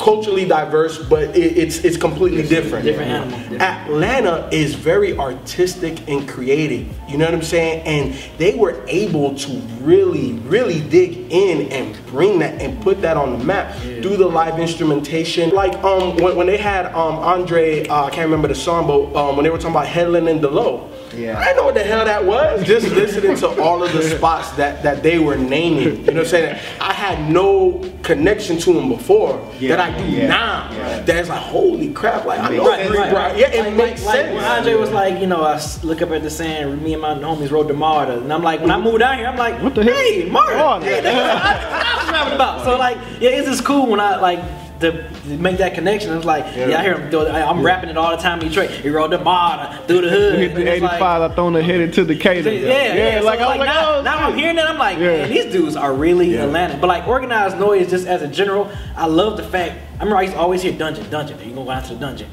culturally 0.04 0.44
diverse, 0.46 0.98
but 0.98 1.34
it, 1.34 1.56
it's 1.56 1.78
it's 1.78 1.96
completely 1.96 2.42
different. 2.42 2.84
Different 2.84 3.10
animal. 3.10 3.62
Atlanta 3.62 4.48
is 4.52 4.74
very 4.74 5.16
artistic 5.16 6.06
and 6.08 6.28
creative. 6.28 6.86
You 7.08 7.16
know 7.16 7.24
what 7.24 7.34
I'm 7.34 7.42
saying? 7.42 7.82
And 7.86 8.14
they 8.38 8.54
were 8.54 8.84
able 8.86 9.34
to 9.36 9.52
really, 9.80 10.34
really 10.40 10.86
dig 10.88 11.32
in 11.32 11.72
and 11.72 12.06
bring 12.06 12.38
that 12.40 12.60
and 12.60 12.80
put 12.82 13.00
that 13.00 13.16
on 13.16 13.38
the 13.38 13.44
map 13.44 13.74
through 13.76 14.18
the 14.18 14.28
live 14.28 14.60
instrumentation. 14.60 15.50
Like 15.50 15.74
um 15.82 16.16
when, 16.18 16.36
when 16.36 16.46
they 16.46 16.58
had 16.58 16.86
um 16.86 17.16
Andre, 17.16 17.86
uh, 17.86 18.04
I 18.04 18.10
can't 18.10 18.26
remember 18.26 18.48
the 18.48 18.54
song, 18.54 18.86
but 18.86 19.16
um, 19.16 19.36
when 19.36 19.44
they 19.44 19.50
were 19.50 19.56
talking 19.56 19.70
about 19.70 19.86
Headland 19.86 20.28
and 20.28 20.40
Delowe. 20.42 20.90
Yeah. 21.16 21.38
I 21.38 21.44
didn't 21.44 21.56
know 21.56 21.64
what 21.64 21.74
the 21.74 21.82
hell 21.82 22.04
that 22.04 22.24
was. 22.24 22.64
Just 22.66 22.88
listening 22.90 23.36
to 23.36 23.62
all 23.62 23.82
of 23.82 23.92
the 23.92 24.02
spots 24.02 24.50
that, 24.52 24.82
that 24.82 25.02
they 25.02 25.18
were 25.18 25.36
naming. 25.36 25.84
You 25.84 25.90
know 25.92 26.12
what 26.12 26.16
I'm 26.18 26.26
saying? 26.26 26.60
I 26.80 26.92
had 26.92 27.30
no 27.30 27.80
connection 28.02 28.58
to 28.58 28.72
them 28.72 28.88
before 28.88 29.38
that 29.60 29.80
I 29.80 29.96
do 29.96 30.04
yeah, 30.04 30.28
now. 30.28 30.70
yeah. 30.72 31.00
That's 31.00 31.28
like, 31.28 31.40
holy 31.40 31.92
crap. 31.92 32.24
Like, 32.24 32.40
I 32.40 32.56
know 32.56 32.70
sense. 32.70 32.88
Free 32.88 32.96
Brian. 32.96 33.38
Yeah, 33.38 33.50
it 33.50 33.64
like, 33.64 33.74
makes 33.74 34.04
like, 34.04 34.16
sense. 34.16 34.34
Like 34.34 34.42
when 34.42 34.44
Andre 34.44 34.74
was 34.74 34.90
like, 34.90 35.20
you 35.20 35.26
know, 35.26 35.42
I 35.42 35.60
look 35.82 36.02
up 36.02 36.10
at 36.10 36.22
the 36.22 36.30
sand, 36.30 36.82
me 36.82 36.92
and 36.92 37.02
my 37.02 37.14
homies 37.14 37.50
rode 37.50 37.68
to 37.68 37.74
Marta. 37.74 38.18
And 38.18 38.32
I'm 38.32 38.42
like, 38.42 38.60
when 38.60 38.70
I 38.70 38.80
moved 38.80 39.02
out 39.02 39.16
here, 39.16 39.26
I'm 39.26 39.36
like, 39.36 39.62
What 39.62 39.74
the 39.74 39.84
hell? 39.84 39.94
hey, 39.94 40.28
Marta. 40.28 40.56
Marta. 40.56 40.84
Hey, 40.86 41.00
that's 41.00 41.16
what 41.16 41.26
I, 41.26 41.92
I 41.92 42.04
was 42.04 42.12
rapping 42.12 42.34
about. 42.34 42.64
So 42.64 42.78
like, 42.78 42.98
yeah, 43.20 43.30
it's 43.30 43.48
just 43.48 43.64
cool 43.64 43.86
when 43.86 44.00
I 44.00 44.16
like 44.16 44.40
to, 44.92 45.36
make 45.38 45.58
that 45.58 45.74
connection. 45.74 46.16
It's 46.16 46.24
like, 46.24 46.44
yeah, 46.56 46.78
I 46.78 46.82
hear 46.82 46.98
him. 46.98 47.10
Do 47.10 47.22
it. 47.22 47.30
I- 47.30 47.42
I'm 47.48 47.62
rapping 47.62 47.90
it 47.90 47.96
all 47.96 48.10
the 48.16 48.22
time 48.22 48.40
in 48.40 48.48
Detroit. 48.48 48.70
He 48.70 48.88
rode 48.88 49.10
the 49.10 49.18
Marta 49.18 49.82
through 49.86 50.02
the 50.02 50.10
hood. 50.10 50.38
hit 50.38 50.54
the 50.54 50.60
it's 50.62 50.82
like- 50.82 50.92
85, 50.94 51.30
I 51.30 51.34
thrown 51.34 51.52
the 51.52 51.62
head 51.62 51.80
into 51.80 52.04
Decatur. 52.04 52.52
yeah, 52.52 52.94
yeah, 52.94 53.20
So 53.20 53.26
like 53.26 53.40
I 53.40 53.46
was 53.46 53.56
oh 53.56 53.58
like, 53.58 53.68
now, 53.68 53.94
oh, 53.96 54.02
now 54.02 54.18
I'm 54.28 54.38
hearing 54.38 54.56
that 54.56 54.66
I'm 54.68 54.78
like, 54.78 54.98
Yeah. 54.98 55.06
man, 55.18 55.30
these 55.30 55.52
dudes 55.52 55.76
are 55.76 55.92
really 55.94 56.36
Atlanta. 56.36 56.76
But 56.78 56.86
like 56.88 57.06
Organized 57.08 57.56
Noize, 57.56 57.88
just 57.90 58.06
as 58.06 58.22
a 58.22 58.28
general, 58.28 58.70
I 58.96 59.06
love 59.06 59.36
the 59.36 59.42
fact. 59.44 59.72
I 59.96 59.98
remember 60.04 60.16
I 60.16 60.22
used 60.22 60.34
to 60.34 60.40
always 60.40 60.62
hear 60.62 60.72
dungeon, 60.72 61.08
dungeon. 61.10 61.38
You 61.40 61.52
gonna 61.54 61.64
go 61.66 61.70
out 61.70 61.84
to 61.86 61.94
the 61.94 62.00
dungeon. 62.00 62.28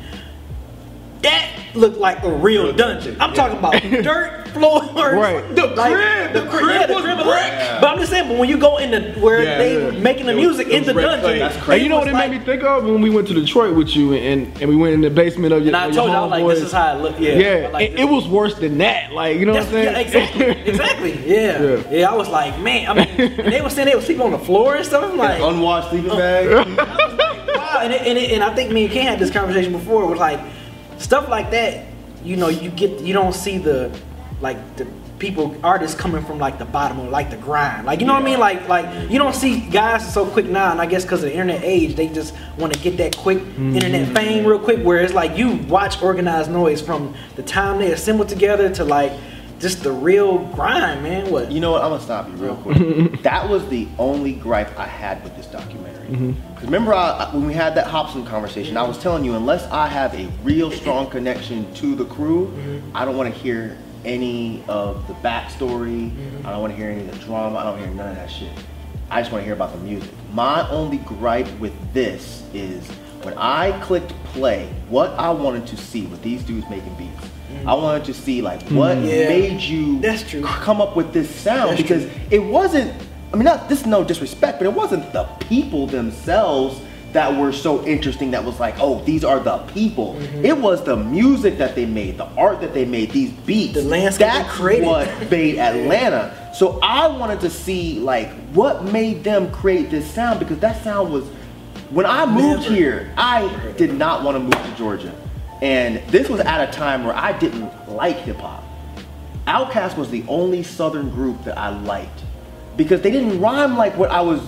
That 1.21 1.49
looked 1.75 1.97
like 1.97 2.23
a 2.23 2.31
real 2.31 2.73
dungeon. 2.73 3.15
I'm 3.19 3.33
talking 3.33 3.57
about 3.59 3.73
dirt 4.03 4.47
floors, 4.49 4.89
Right. 4.91 5.47
The 5.55 5.73
crib, 5.75 6.33
the 6.33 6.41
the 6.41 6.47
crib, 6.49 6.61
crib 6.65 6.87
the 6.89 6.93
was 6.95 7.03
crib. 7.03 7.17
brick. 7.17 7.51
But 7.79 7.85
I'm 7.85 7.97
just 7.99 8.11
saying, 8.11 8.27
but 8.27 8.37
when 8.37 8.49
you 8.49 8.57
go 8.57 8.77
in 8.77 8.91
the 8.91 9.19
where 9.21 9.41
Yeah, 9.43 9.57
they 9.57 9.93
yeah. 9.95 9.99
making 10.01 10.25
the 10.25 10.33
It 10.33 10.35
music 10.35 10.67
it 10.67 10.73
in 10.73 10.83
the 10.83 10.93
dungeon, 10.93 11.19
clay. 11.21 11.39
That's 11.39 11.55
And 11.69 11.81
you 11.81 11.87
know 11.89 11.99
what 11.99 12.07
it 12.07 12.13
was 12.13 12.19
made 12.27 12.31
me 12.39 12.43
think 12.43 12.63
of 12.63 12.83
when 12.83 12.99
we 13.01 13.09
went 13.09 13.27
to 13.29 13.33
Detroit 13.33 13.75
with 13.75 13.95
you 13.95 14.13
and, 14.13 14.51
and 14.61 14.69
we 14.69 14.75
went 14.75 14.93
in 14.95 15.01
the 15.01 15.09
basement 15.09 15.53
of 15.53 15.59
your 15.61 15.67
And 15.67 15.77
I 15.77 15.89
told 15.91 16.07
you, 16.09 16.13
your 16.13 16.17
I 16.17 16.21
was 16.23 16.31
like, 16.31 16.47
this 16.47 16.63
is 16.63 16.71
how 16.73 16.97
it 16.97 17.01
look. 17.01 17.17
Yeah, 17.19 17.33
Yeah, 17.61 17.67
Like, 17.69 17.91
it, 17.91 17.99
it 18.01 18.05
was 18.09 18.27
worse 18.27 18.55
than 18.55 18.77
that. 18.79 19.13
Like, 19.13 19.37
you 19.37 19.45
know 19.45 19.53
what 19.53 19.63
I'm 19.63 19.69
saying? 19.71 19.93
yeah, 19.93 19.99
exactly, 19.99 20.45
exactly. 20.71 21.11
Yeah. 21.27 21.61
Yeah. 21.61 21.83
yeah, 21.91 22.11
I 22.11 22.15
was 22.15 22.27
like, 22.27 22.59
man. 22.59 22.89
I 22.89 22.93
mean, 23.05 23.09
and 23.39 23.53
they 23.53 23.61
were 23.61 23.69
saying 23.69 23.87
they 23.87 23.95
were 23.95 24.01
sleeping 24.01 24.23
on 24.23 24.31
the 24.31 24.39
floor 24.39 24.75
and 24.75 24.85
stuff. 24.85 25.03
I'm 25.09 25.17
like, 25.17 25.39
Unwashed 25.41 25.91
sleeping 25.91 26.11
uh, 26.11 26.17
bag. 26.17 26.77
wow. 26.77 27.79
And, 27.83 27.93
and, 27.93 28.17
and 28.17 28.43
I 28.43 28.53
think 28.53 28.71
me 28.71 28.83
and 28.85 28.93
Ken 28.93 29.07
had 29.07 29.19
this 29.19 29.31
conversation 29.31 29.71
before. 29.71 30.05
Was 30.07 30.19
like 30.19 30.39
stuff 31.01 31.27
like 31.29 31.51
that. 31.51 31.85
You 32.23 32.35
know, 32.35 32.49
you 32.49 32.69
get 32.69 33.01
you 33.01 33.13
don't 33.13 33.33
see 33.33 33.57
the 33.57 33.97
like 34.41 34.77
the 34.77 34.87
people 35.21 35.55
artists 35.63 35.95
coming 35.95 36.25
from 36.25 36.39
like 36.39 36.57
the 36.57 36.65
bottom 36.65 36.99
or 36.99 37.07
like 37.07 37.29
the 37.29 37.37
grind. 37.37 37.85
Like 37.85 37.99
you 37.99 38.07
know 38.07 38.13
what 38.13 38.23
I 38.23 38.25
mean? 38.25 38.39
Like 38.39 38.67
like 38.67 39.09
you 39.09 39.19
don't 39.19 39.35
see 39.35 39.59
guys 39.59 40.11
so 40.13 40.25
quick 40.25 40.47
now. 40.47 40.71
And 40.71 40.81
I 40.81 40.85
guess 40.85 41.03
because 41.03 41.23
of 41.23 41.29
the 41.29 41.33
internet 41.33 41.63
age, 41.63 41.95
they 41.95 42.07
just 42.07 42.33
want 42.57 42.73
to 42.73 42.79
get 42.79 42.97
that 42.97 43.15
quick 43.15 43.37
mm-hmm. 43.37 43.75
internet 43.75 44.15
fame 44.15 44.45
real 44.45 44.59
quick. 44.59 44.79
Whereas 44.83 45.13
like 45.13 45.37
you 45.37 45.57
watch 45.67 46.01
Organized 46.01 46.49
Noize 46.49 46.83
from 46.83 47.15
the 47.35 47.43
time 47.43 47.79
they 47.79 47.91
assemble 47.91 48.25
together 48.25 48.73
to 48.75 48.83
like 48.83 49.11
just 49.61 49.83
the 49.83 49.91
real 49.91 50.39
grind, 50.39 51.03
man. 51.03 51.29
What? 51.29 51.51
You 51.51 51.59
know 51.59 51.71
what? 51.71 51.83
I'm 51.83 51.91
gonna 51.91 52.01
stop 52.01 52.27
you 52.27 52.33
real 52.33 52.55
quick. 52.57 53.21
that 53.21 53.47
was 53.47 53.67
the 53.69 53.87
only 53.99 54.33
gripe 54.33 54.77
I 54.77 54.87
had 54.87 55.23
with 55.23 55.35
this 55.37 55.45
documentary. 55.45 56.07
Mm-hmm. 56.07 56.31
Because 56.31 56.65
remember, 56.65 56.93
I, 56.93 57.29
when 57.31 57.45
we 57.45 57.53
had 57.53 57.75
that 57.75 57.87
Hobson 57.87 58.25
conversation, 58.25 58.75
I 58.75 58.83
was 58.83 58.97
telling 58.97 59.23
you, 59.23 59.35
unless 59.35 59.69
I 59.71 59.87
have 59.87 60.13
a 60.15 60.27
real 60.43 60.71
strong 60.71 61.09
connection 61.09 61.71
to 61.75 61.95
the 61.95 62.05
crew, 62.05 62.47
mm-hmm. 62.47 62.97
I 62.97 63.05
don't 63.05 63.15
want 63.15 63.33
to 63.33 63.39
hear 63.39 63.77
any 64.03 64.63
of 64.67 65.07
the 65.07 65.13
backstory. 65.15 66.11
Mm-hmm. 66.11 66.47
I 66.47 66.51
don't 66.51 66.61
want 66.61 66.73
to 66.73 66.77
hear 66.77 66.89
any 66.89 67.01
of 67.01 67.11
the 67.11 67.23
drama. 67.23 67.59
I 67.59 67.63
don't 67.63 67.77
hear 67.77 67.87
none 67.87 68.09
of 68.09 68.15
that 68.15 68.31
shit. 68.31 68.51
I 69.11 69.21
just 69.21 69.31
want 69.31 69.41
to 69.41 69.45
hear 69.45 69.53
about 69.53 69.73
the 69.73 69.79
music. 69.79 70.09
My 70.33 70.67
only 70.69 70.97
gripe 70.97 71.49
with 71.59 71.73
this 71.93 72.43
is 72.53 72.89
when 73.23 73.35
I 73.37 73.79
clicked 73.81 74.11
play, 74.25 74.73
what 74.89 75.11
I 75.11 75.29
wanted 75.29 75.67
to 75.67 75.77
see 75.77 76.07
with 76.07 76.23
these 76.23 76.43
dudes 76.43 76.67
making 76.69 76.95
beats. 76.95 77.30
I 77.67 77.73
wanted 77.73 78.05
to 78.05 78.13
see 78.13 78.41
like 78.41 78.61
what 78.69 78.97
Yeah. 78.97 79.29
made 79.29 79.61
you 79.61 79.99
That's 79.99 80.23
true. 80.29 80.41
come 80.43 80.81
up 80.81 80.95
with 80.95 81.13
this 81.13 81.29
sound 81.33 81.71
That's 81.71 81.81
because 81.81 82.03
true. 82.03 82.11
it 82.31 82.39
wasn't 82.43 82.93
I 83.33 83.35
mean 83.37 83.45
not 83.45 83.69
this 83.69 83.81
is 83.81 83.85
no 83.87 84.03
disrespect, 84.03 84.59
but 84.59 84.65
it 84.65 84.73
wasn't 84.73 85.11
the 85.13 85.23
people 85.39 85.87
themselves 85.87 86.79
that 87.13 87.37
were 87.37 87.51
so 87.51 87.85
interesting 87.85 88.31
that 88.31 88.45
was 88.45 88.57
like, 88.57 88.73
oh, 88.79 89.03
these 89.03 89.25
are 89.25 89.37
the 89.37 89.57
people. 89.73 90.13
Mm-hmm. 90.15 90.45
It 90.45 90.57
was 90.57 90.81
the 90.85 90.95
music 90.95 91.57
that 91.57 91.75
they 91.75 91.85
made, 91.85 92.17
the 92.17 92.23
art 92.37 92.61
that 92.61 92.73
they 92.73 92.85
made, 92.85 93.11
these 93.11 93.31
beats. 93.31 93.73
The 93.73 93.81
landscape 93.81 94.27
That's 94.29 94.49
created. 94.53 94.85
what 94.87 95.29
made 95.29 95.57
Atlanta. 95.57 96.49
So 96.55 96.79
I 96.81 97.07
wanted 97.07 97.41
to 97.41 97.49
see 97.49 97.99
like 97.99 98.29
what 98.53 98.85
made 98.85 99.25
them 99.25 99.51
create 99.51 99.89
this 99.89 100.09
sound 100.09 100.39
because 100.39 100.59
that 100.59 100.81
sound 100.85 101.11
was 101.11 101.25
when 101.89 102.05
I 102.05 102.25
moved 102.25 102.63
Never. 102.63 102.75
here, 102.75 103.13
I 103.17 103.73
did 103.77 103.93
not 103.93 104.23
want 104.23 104.35
to 104.35 104.39
move 104.39 104.53
to 104.53 104.75
Georgia. 104.77 105.13
And 105.61 105.97
this 106.07 106.27
was 106.27 106.39
at 106.39 106.67
a 106.67 106.71
time 106.71 107.03
where 107.03 107.15
I 107.15 107.37
didn't 107.37 107.89
like 107.89 108.17
hip 108.17 108.37
hop. 108.37 108.63
Outkast 109.47 109.97
was 109.97 110.09
the 110.09 110.23
only 110.27 110.63
southern 110.63 111.09
group 111.09 111.43
that 111.43 111.57
I 111.57 111.69
liked 111.69 112.23
because 112.77 113.01
they 113.01 113.11
didn't 113.11 113.39
rhyme 113.39 113.77
like 113.77 113.97
what 113.97 114.09
I 114.09 114.21
was 114.21 114.41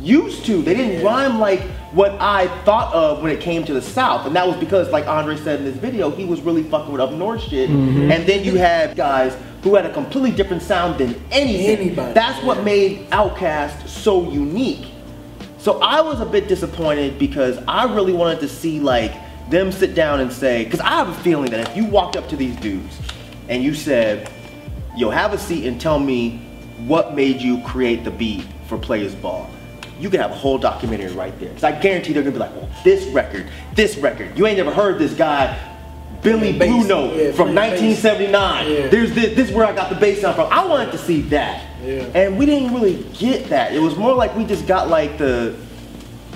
used 0.00 0.46
to. 0.46 0.62
They 0.62 0.74
didn't 0.74 1.04
rhyme 1.04 1.38
like 1.38 1.60
what 1.92 2.12
I 2.20 2.48
thought 2.64 2.94
of 2.94 3.22
when 3.22 3.32
it 3.32 3.40
came 3.40 3.64
to 3.64 3.74
the 3.74 3.82
South. 3.82 4.26
And 4.26 4.36
that 4.36 4.46
was 4.46 4.56
because, 4.56 4.88
like 4.90 5.06
Andre 5.06 5.36
said 5.36 5.58
in 5.58 5.64
this 5.64 5.76
video, 5.76 6.10
he 6.10 6.24
was 6.24 6.40
really 6.40 6.62
fucking 6.62 6.92
with 6.92 7.00
up 7.00 7.12
north 7.12 7.42
shit. 7.42 7.68
Mm-hmm. 7.68 8.10
And 8.10 8.26
then 8.26 8.44
you 8.44 8.56
had 8.56 8.96
guys 8.96 9.36
who 9.62 9.74
had 9.74 9.84
a 9.84 9.92
completely 9.92 10.30
different 10.30 10.62
sound 10.62 10.98
than 10.98 11.14
anything. 11.30 11.80
Anybody. 11.88 12.12
That's 12.14 12.42
what 12.44 12.64
made 12.64 13.10
Outkast 13.10 13.88
so 13.88 14.30
unique. 14.30 14.86
So 15.58 15.80
I 15.80 16.00
was 16.00 16.20
a 16.20 16.26
bit 16.26 16.48
disappointed 16.48 17.18
because 17.18 17.58
I 17.68 17.92
really 17.92 18.14
wanted 18.14 18.40
to 18.40 18.48
see 18.48 18.80
like 18.80 19.12
them 19.50 19.72
sit 19.72 19.94
down 19.94 20.20
and 20.20 20.32
say, 20.32 20.64
because 20.64 20.80
I 20.80 20.90
have 20.90 21.08
a 21.08 21.14
feeling 21.14 21.50
that 21.50 21.68
if 21.68 21.76
you 21.76 21.84
walked 21.84 22.16
up 22.16 22.28
to 22.28 22.36
these 22.36 22.56
dudes 22.56 22.98
and 23.48 23.62
you 23.62 23.74
said, 23.74 24.30
"Yo, 24.96 25.10
have 25.10 25.32
a 25.32 25.38
seat 25.38 25.66
and 25.66 25.80
tell 25.80 25.98
me 25.98 26.38
what 26.86 27.14
made 27.14 27.40
you 27.40 27.60
create 27.62 28.04
the 28.04 28.10
beat 28.10 28.44
for 28.66 28.78
Players 28.78 29.14
Ball," 29.14 29.50
you 29.98 30.08
could 30.08 30.20
have 30.20 30.30
a 30.30 30.36
whole 30.36 30.56
documentary 30.56 31.12
right 31.12 31.36
there. 31.40 31.48
Because 31.48 31.64
I 31.64 31.72
guarantee 31.72 32.12
they're 32.12 32.22
gonna 32.22 32.32
be 32.32 32.38
like, 32.38 32.54
"Well, 32.54 32.68
this 32.84 33.04
record, 33.08 33.46
this 33.74 33.96
record, 33.96 34.38
you 34.38 34.46
ain't 34.46 34.56
never 34.56 34.72
heard 34.72 34.98
this 34.98 35.12
guy." 35.14 35.56
Billy 36.22 36.52
bass. 36.52 36.68
Blue 36.68 36.86
Note 36.86 37.16
Yeah, 37.16 37.32
from 37.32 37.54
1979. 37.54 38.70
Yeah. 38.70 38.88
There's 38.88 39.12
this, 39.14 39.34
this 39.34 39.48
is 39.48 39.54
where 39.54 39.66
I 39.66 39.72
got 39.72 39.88
the 39.88 39.96
bass 39.96 40.20
sound 40.20 40.36
from. 40.36 40.52
I 40.52 40.66
wanted 40.66 40.92
to 40.92 40.98
see 40.98 41.22
that. 41.22 41.64
Yeah. 41.82 42.04
And 42.14 42.38
we 42.38 42.44
didn't 42.44 42.74
really 42.74 43.04
get 43.14 43.48
that. 43.48 43.72
It 43.72 43.80
was 43.80 43.96
more 43.96 44.14
like 44.14 44.36
we 44.36 44.44
just 44.44 44.66
got 44.66 44.88
like 44.88 45.16
the. 45.18 45.56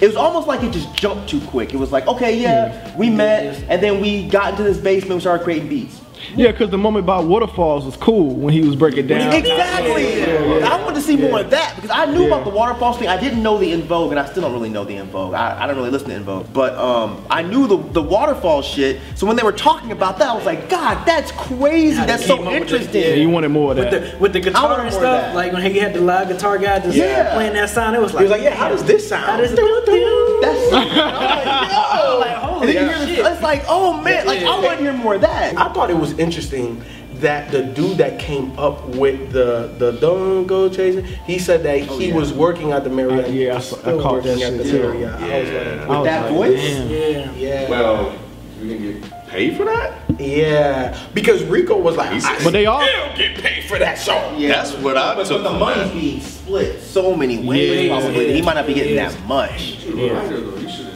It 0.05 0.09
was 0.09 0.17
almost 0.17 0.47
like 0.47 0.63
it 0.63 0.71
just 0.71 0.95
jumped 0.95 1.31
too 1.31 1.41
quick. 1.41 1.73
It 1.73 1.79
was 1.79 1.91
like, 1.91 2.07
okay, 2.07 2.39
yeah, 2.39 2.95
we 2.95 3.09
met, 3.09 3.65
and 3.71 3.83
then 3.83 4.03
we 4.03 4.29
got 4.29 4.51
into 4.51 4.63
this 4.63 4.77
basement, 4.77 5.15
we 5.15 5.21
started 5.21 5.45
creating 5.45 5.71
beats. 5.71 5.99
Yeah, 6.37 6.51
because 6.53 6.71
the 6.71 6.79
moment 6.79 7.05
about 7.05 7.25
waterfalls 7.25 7.85
was 7.85 7.97
cool 7.97 8.35
when 8.35 8.53
he 8.53 8.61
was 8.61 8.77
breaking 8.77 9.07
down. 9.07 9.33
Exactly. 9.35 10.23
I 10.63 10.81
wanted 10.83 10.95
to 10.97 11.01
see 11.01 11.17
more 11.17 11.41
of 11.41 11.51
that 11.51 11.75
because 11.77 11.91
I 11.91 12.07
knew 12.07 12.21
Yeah. 12.23 12.27
about 12.29 12.45
the 12.45 12.51
waterfalls 12.51 12.99
thing. 12.99 13.09
I 13.09 13.19
didn't 13.21 13.43
know 13.43 13.59
the 13.59 13.73
En 13.73 13.83
Vogue, 13.83 14.11
and 14.11 14.19
I 14.21 14.25
still 14.27 14.43
don't 14.43 14.53
really 14.53 14.71
know 14.71 14.85
the 14.85 14.97
En 14.97 15.07
Vogue. 15.09 15.35
I, 15.35 15.63
I 15.63 15.67
don't 15.67 15.77
really 15.77 15.91
listen 15.91 16.09
to 16.09 16.15
En 16.15 16.25
Vogue, 16.25 16.47
but 16.53 16.75
um, 16.77 17.25
I 17.31 17.43
knew 17.43 17.67
the 17.67 17.77
the 17.77 18.03
waterfall 18.03 18.63
shit. 18.63 19.01
So 19.15 19.27
when 19.27 19.37
they 19.37 19.43
were 19.43 19.53
talking 19.53 19.93
about 19.93 20.19
that, 20.19 20.29
I 20.29 20.35
was 20.35 20.45
like, 20.47 20.69
God, 20.69 21.05
that's 21.07 21.33
crazy. 21.33 21.97
How 21.97 22.07
That's 22.07 22.27
so 22.27 22.37
came 22.39 22.47
up 22.49 22.53
interesting. 22.55 23.03
Yeah, 23.03 23.15
you 23.15 23.29
wanted 23.31 23.49
more 23.51 23.73
of 23.73 23.79
With 23.79 23.91
that. 23.91 24.13
the 24.13 24.19
with 24.19 24.33
the 24.33 24.41
guitar 24.41 24.81
and 24.81 24.93
stuff, 24.93 25.35
like 25.35 25.53
when 25.53 25.63
he 25.71 25.79
had 25.79 25.93
the 25.95 26.01
live 26.01 26.29
guitar 26.29 26.59
guy 26.59 26.79
just 26.81 26.97
Yeah. 26.97 27.35
playing 27.35 27.53
that 27.55 27.71
sound, 27.71 27.97
it 27.97 28.01
was 28.03 28.13
like, 28.15 28.21
He 28.25 28.31
was 28.31 28.33
like, 28.33 28.43
yeah, 28.43 28.55
how 28.55 28.69
does 28.69 28.85
this 28.85 29.09
sound? 29.09 29.25
How 29.25 29.37
does 29.37 29.53
it 29.53 29.57
do? 29.57 30.34
That's 30.45 30.71
so, 30.71 30.77
I'm 30.77 30.89
like, 30.97 31.71
yo. 31.73 32.19
Like, 32.19 32.37
holy 32.37 32.69
and 32.69 32.77
then 32.79 32.89
you 32.89 33.07
hear 33.07 33.17
shit. 33.17 33.33
it's 33.33 33.43
like, 33.43 33.65
oh 33.69 34.01
man, 34.03 34.27
like 34.27 34.41
I 34.43 34.61
want 34.61 34.79
to 34.79 34.85
hear 34.85 34.93
more 34.93 35.15
of 35.15 35.21
that. 35.23 35.57
I 35.57 35.73
thought 35.73 35.91
it 35.91 35.97
was 35.97 36.13
interesting 36.19 36.83
that 37.15 37.51
the 37.53 37.63
dude 37.63 37.97
that 37.99 38.19
came 38.19 38.59
up 38.59 38.85
with 38.89 39.33
the 39.33 39.73
the 39.79 39.93
don't 40.01 40.47
go 40.47 40.69
chasing, 40.69 41.05
he 41.27 41.39
said 41.39 41.63
that 41.63 41.79
he 41.79 42.09
yeah. 42.09 42.15
was 42.15 42.33
working 42.33 42.73
at 42.73 42.85
the 42.85 42.91
Marriott. 42.91 43.27
Uh, 43.27 43.29
yeah, 43.31 43.57
I 43.57 43.61
saw- 43.61 43.79
I 43.79 44.03
caught 44.03 44.23
that 44.25 44.31
working 44.37 44.43
at 44.43 44.49
shit 44.53 44.59
the 44.59 44.65
too. 44.65 44.83
Marriott. 44.83 45.15
I 45.15 45.41
was 45.41 45.51
like, 45.51 45.67
I 45.67 45.79
With 45.79 45.89
was 45.89 46.05
that 46.05 46.23
like, 46.25 46.33
voice? 46.35 46.61
damn. 46.61 46.89
Yeah. 46.91 47.33
yeah, 47.37 47.71
Well, 47.71 48.15
you 48.61 48.69
can 48.77 49.01
get 49.01 49.24
paid 49.35 49.57
for 49.57 49.65
that? 49.65 49.93
yeah, 50.21 50.97
because 51.13 51.43
Rico 51.45 51.77
was 51.77 51.97
like, 51.97 52.13
He's- 52.13 52.25
I 52.25 52.43
But 52.45 52.53
they 52.53 52.67
all- 52.67 52.87
get 53.17 53.37
paid 53.39 53.65
for 53.65 53.79
that 53.79 53.99
song. 53.99 54.39
Yeah, 54.39 54.49
That's 54.63 54.73
what 54.75 54.97
I 54.97 55.15
but, 55.17 55.27
took 55.27 55.43
But 55.43 55.43
the 55.43 55.49
from 55.51 55.59
money's 55.61 55.91
being 55.93 56.21
split 56.21 56.81
so 56.83 57.15
many 57.17 57.39
ways. 57.39 57.89
Yeah. 57.89 57.99
probably. 58.01 58.33
He 58.33 58.43
might 58.43 58.55
not 58.55 58.67
be 58.67 58.75
getting 58.75 58.95
Yeah. 58.95 59.09
that 59.09 59.27
much. 59.27 59.79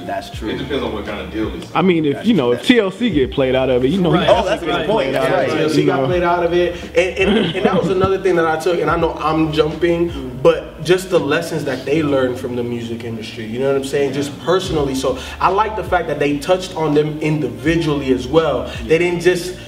That's 0.09 0.31
true. 0.31 0.49
It 0.49 0.57
depends 0.57 0.83
on 0.83 0.93
what 0.95 1.05
kind 1.05 1.21
of 1.21 1.31
deal 1.31 1.55
it's. 1.55 1.71
I 1.75 1.83
mean, 1.83 2.07
if 2.07 2.27
you 2.27 2.33
know, 2.33 2.53
if 2.53 2.63
TLC 2.63 3.13
get 3.13 3.31
played 3.31 3.55
out 3.55 3.69
of 3.69 3.85
it, 3.85 3.89
you 3.89 4.01
know, 4.01 4.11
he 4.13 4.19
Right. 4.21 4.29
Oh, 4.31 4.43
that's 4.45 4.63
a 4.63 4.65
good 4.65 4.75
Right. 4.75 4.87
point. 4.89 5.13
That's 5.13 5.29
Yeah, 5.29 5.37
right. 5.37 5.51
TLC 5.51 5.81
You 5.83 5.87
got 5.87 6.01
know. 6.01 6.07
played 6.07 6.23
out 6.23 6.43
of 6.45 6.55
it, 6.55 6.83
and, 6.97 7.29
and, 7.37 7.57
and 7.57 7.67
that 7.67 7.79
was 7.79 7.91
another 7.91 8.17
thing 8.23 8.35
that 8.37 8.47
I 8.47 8.59
took. 8.59 8.81
And 8.81 8.91
I 8.91 8.97
know 8.97 9.13
I'm 9.13 9.53
jumping, 9.53 10.39
but 10.43 10.83
just 10.83 11.11
the 11.11 11.21
lessons 11.21 11.65
that 11.67 11.85
they 11.85 12.03
learned 12.03 12.39
from 12.39 12.57
the 12.57 12.63
music 12.65 13.05
industry. 13.05 13.45
You 13.45 13.59
know 13.59 13.67
what 13.69 13.77
I'm 13.77 13.85
saying? 13.85 14.15
Just 14.15 14.37
personally. 14.41 14.95
So 14.95 15.19
I 15.41 15.51
like 15.51 15.77
the 15.77 15.85
fact 15.85 16.09
that 16.09 16.19
they 16.19 16.39
touched 16.39 16.75
on 16.75 16.95
them 16.95 17.21
individually 17.21 18.11
as 18.13 18.27
well. 18.27 18.65
They 18.85 18.97
didn't 18.97 19.21
just 19.21 19.59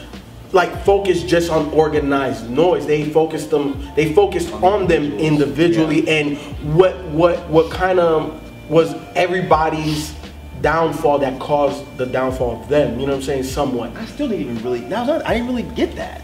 like 0.52 0.85
focus 0.87 1.23
just 1.23 1.50
on 1.50 1.68
Organized 1.70 2.47
Noize. 2.47 2.87
They 2.87 3.04
focused 3.04 3.50
them. 3.50 3.87
They 3.94 4.14
focused 4.14 4.52
on 4.54 4.87
them 4.88 5.12
individually 5.18 6.09
and 6.09 6.38
what 6.75 6.97
what 7.09 7.47
what 7.50 7.70
kind 7.70 8.00
of 8.00 8.40
was 8.70 8.94
everybody's 9.16 10.14
downfall 10.62 11.19
that 11.21 11.40
caused 11.40 11.85
the 11.97 12.07
downfall 12.07 12.62
of 12.62 12.69
them. 12.69 12.99
You 13.00 13.07
know 13.07 13.12
what 13.12 13.19
I'm 13.19 13.23
saying? 13.23 13.45
Somewhat. 13.45 13.95
I 13.97 14.05
still 14.07 14.29
didn't 14.29 14.43
even 14.50 14.62
really. 14.62 14.81
That 14.81 15.07
was, 15.07 15.23
I 15.25 15.35
didn't 15.35 15.49
really 15.49 15.62
get 15.75 15.97
that. 15.97 16.23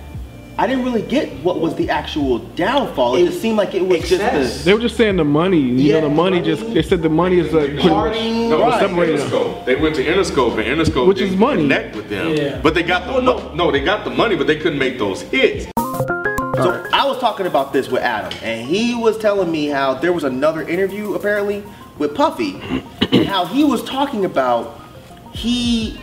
I 0.58 0.66
didn't 0.66 0.84
really 0.86 1.02
get 1.02 1.28
what 1.44 1.60
was 1.60 1.74
the 1.74 1.90
actual 1.90 2.38
downfall. 2.38 3.16
It, 3.16 3.22
It- 3.22 3.26
just 3.26 3.42
seemed 3.42 3.58
like 3.58 3.74
it 3.74 3.86
was 3.86 3.98
excess. 4.00 4.52
just 4.52 4.64
They 4.64 4.72
were 4.72 4.80
just 4.80 4.96
saying 4.96 5.16
the 5.16 5.24
money. 5.24 5.58
You 5.60 5.74
Yeah, 5.74 6.00
know, 6.00 6.08
the 6.08 6.14
money 6.14 6.40
money. 6.40 6.54
just. 6.54 6.72
They 6.72 6.80
said 6.82 7.02
the 7.02 7.10
money 7.10 7.38
is 7.40 7.52
like 7.52 7.66
pretty 7.74 7.88
much 7.90 8.16
Partying. 8.16 8.48
No, 8.48 8.60
Right. 8.62 8.80
separated 8.80 9.20
separated. 9.20 9.20
Interscope. 9.20 9.64
They 9.66 9.76
went 9.76 9.94
to 9.96 10.04
Interscope, 10.04 10.52
and 10.58 10.80
Interscope 10.80 11.06
Which 11.08 11.20
is 11.20 11.30
didn't 11.30 11.40
money. 11.40 11.62
connect 11.62 11.94
with 11.94 12.08
them. 12.08 12.34
Yeah. 12.34 12.58
But 12.62 12.74
they 12.74 12.82
got 12.82 13.06
the 13.06 13.16
Oh, 13.16 13.20
no. 13.20 13.36
no. 13.36 13.54
no, 13.66 13.70
they 13.70 13.80
got 13.80 14.04
the 14.04 14.10
money, 14.10 14.34
but 14.34 14.46
they 14.46 14.56
couldn't 14.56 14.78
make 14.78 14.98
those 14.98 15.20
hits. 15.22 15.66
So 15.76 16.82
I 16.90 17.04
was 17.06 17.18
talking 17.18 17.44
about 17.46 17.74
this 17.74 17.90
with 17.90 18.00
Adam, 18.02 18.32
and 18.42 18.66
he 18.66 18.94
was 18.94 19.18
telling 19.18 19.50
me 19.50 19.66
how 19.66 19.92
there 19.92 20.14
was 20.14 20.24
another 20.24 20.62
interview 20.66 21.12
apparently 21.12 21.62
with 21.98 22.14
Puffy, 22.14 22.56
and 23.12 23.26
how 23.26 23.44
he 23.46 23.64
was 23.64 23.84
talking 23.84 24.24
about 24.24 24.80
he 25.32 26.00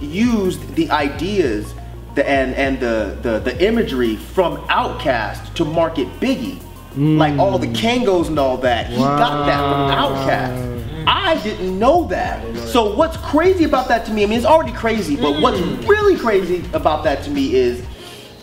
used 0.00 0.74
the 0.74 0.90
ideas 0.90 1.74
the, 2.14 2.28
and 2.28 2.54
and 2.54 2.80
the, 2.80 3.18
the 3.22 3.38
the 3.38 3.64
imagery 3.64 4.16
from 4.16 4.56
Outkast 4.68 5.54
to 5.54 5.64
market 5.64 6.08
Biggie, 6.18 6.58
hmm. 6.94 7.18
like 7.18 7.38
all 7.38 7.58
the 7.58 7.68
Kangols 7.68 8.28
and 8.28 8.38
all 8.38 8.56
that. 8.58 8.88
He 8.88 8.96
got 8.96 9.46
that 9.46 9.60
from 9.60 10.16
Outkast. 10.16 10.76
I 11.08 11.40
didn't 11.42 11.78
know 11.78 12.06
that. 12.08 12.56
So 12.56 12.94
what's 12.96 13.16
crazy 13.18 13.64
about 13.64 13.86
that 13.88 14.04
to 14.06 14.12
me? 14.12 14.24
I 14.24 14.26
mean, 14.26 14.38
it's 14.38 14.46
already 14.46 14.72
crazy, 14.72 15.16
but 15.16 15.34
hmm. 15.34 15.42
what's 15.42 15.60
really 15.86 16.16
crazy 16.16 16.64
about 16.72 17.04
that 17.04 17.22
to 17.24 17.30
me 17.30 17.54
is 17.54 17.84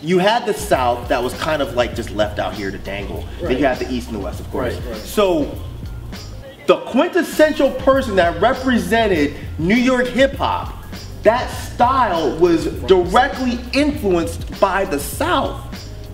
you 0.00 0.18
had 0.18 0.46
the 0.46 0.54
South 0.54 1.08
that 1.08 1.22
was 1.22 1.34
kind 1.34 1.60
of 1.62 1.74
like 1.74 1.94
just 1.94 2.10
left 2.10 2.38
out 2.38 2.54
here 2.54 2.70
to 2.70 2.78
dangle. 2.78 3.26
Then 3.40 3.58
you 3.58 3.64
had 3.64 3.78
the 3.78 3.90
East 3.92 4.08
and 4.08 4.16
the 4.16 4.20
West, 4.20 4.40
of 4.40 4.50
course. 4.50 4.76
Right, 4.76 4.90
right. 4.90 5.00
So 5.00 5.58
the 6.66 6.76
quintessential 6.76 7.70
person 7.72 8.16
that 8.16 8.40
represented 8.40 9.36
New 9.58 9.74
York 9.74 10.06
hip 10.06 10.34
hop, 10.34 10.84
that 11.22 11.48
style 11.48 12.36
was 12.38 12.66
directly 12.82 13.58
influenced 13.72 14.60
by 14.60 14.84
the 14.84 14.98
South. 14.98 15.60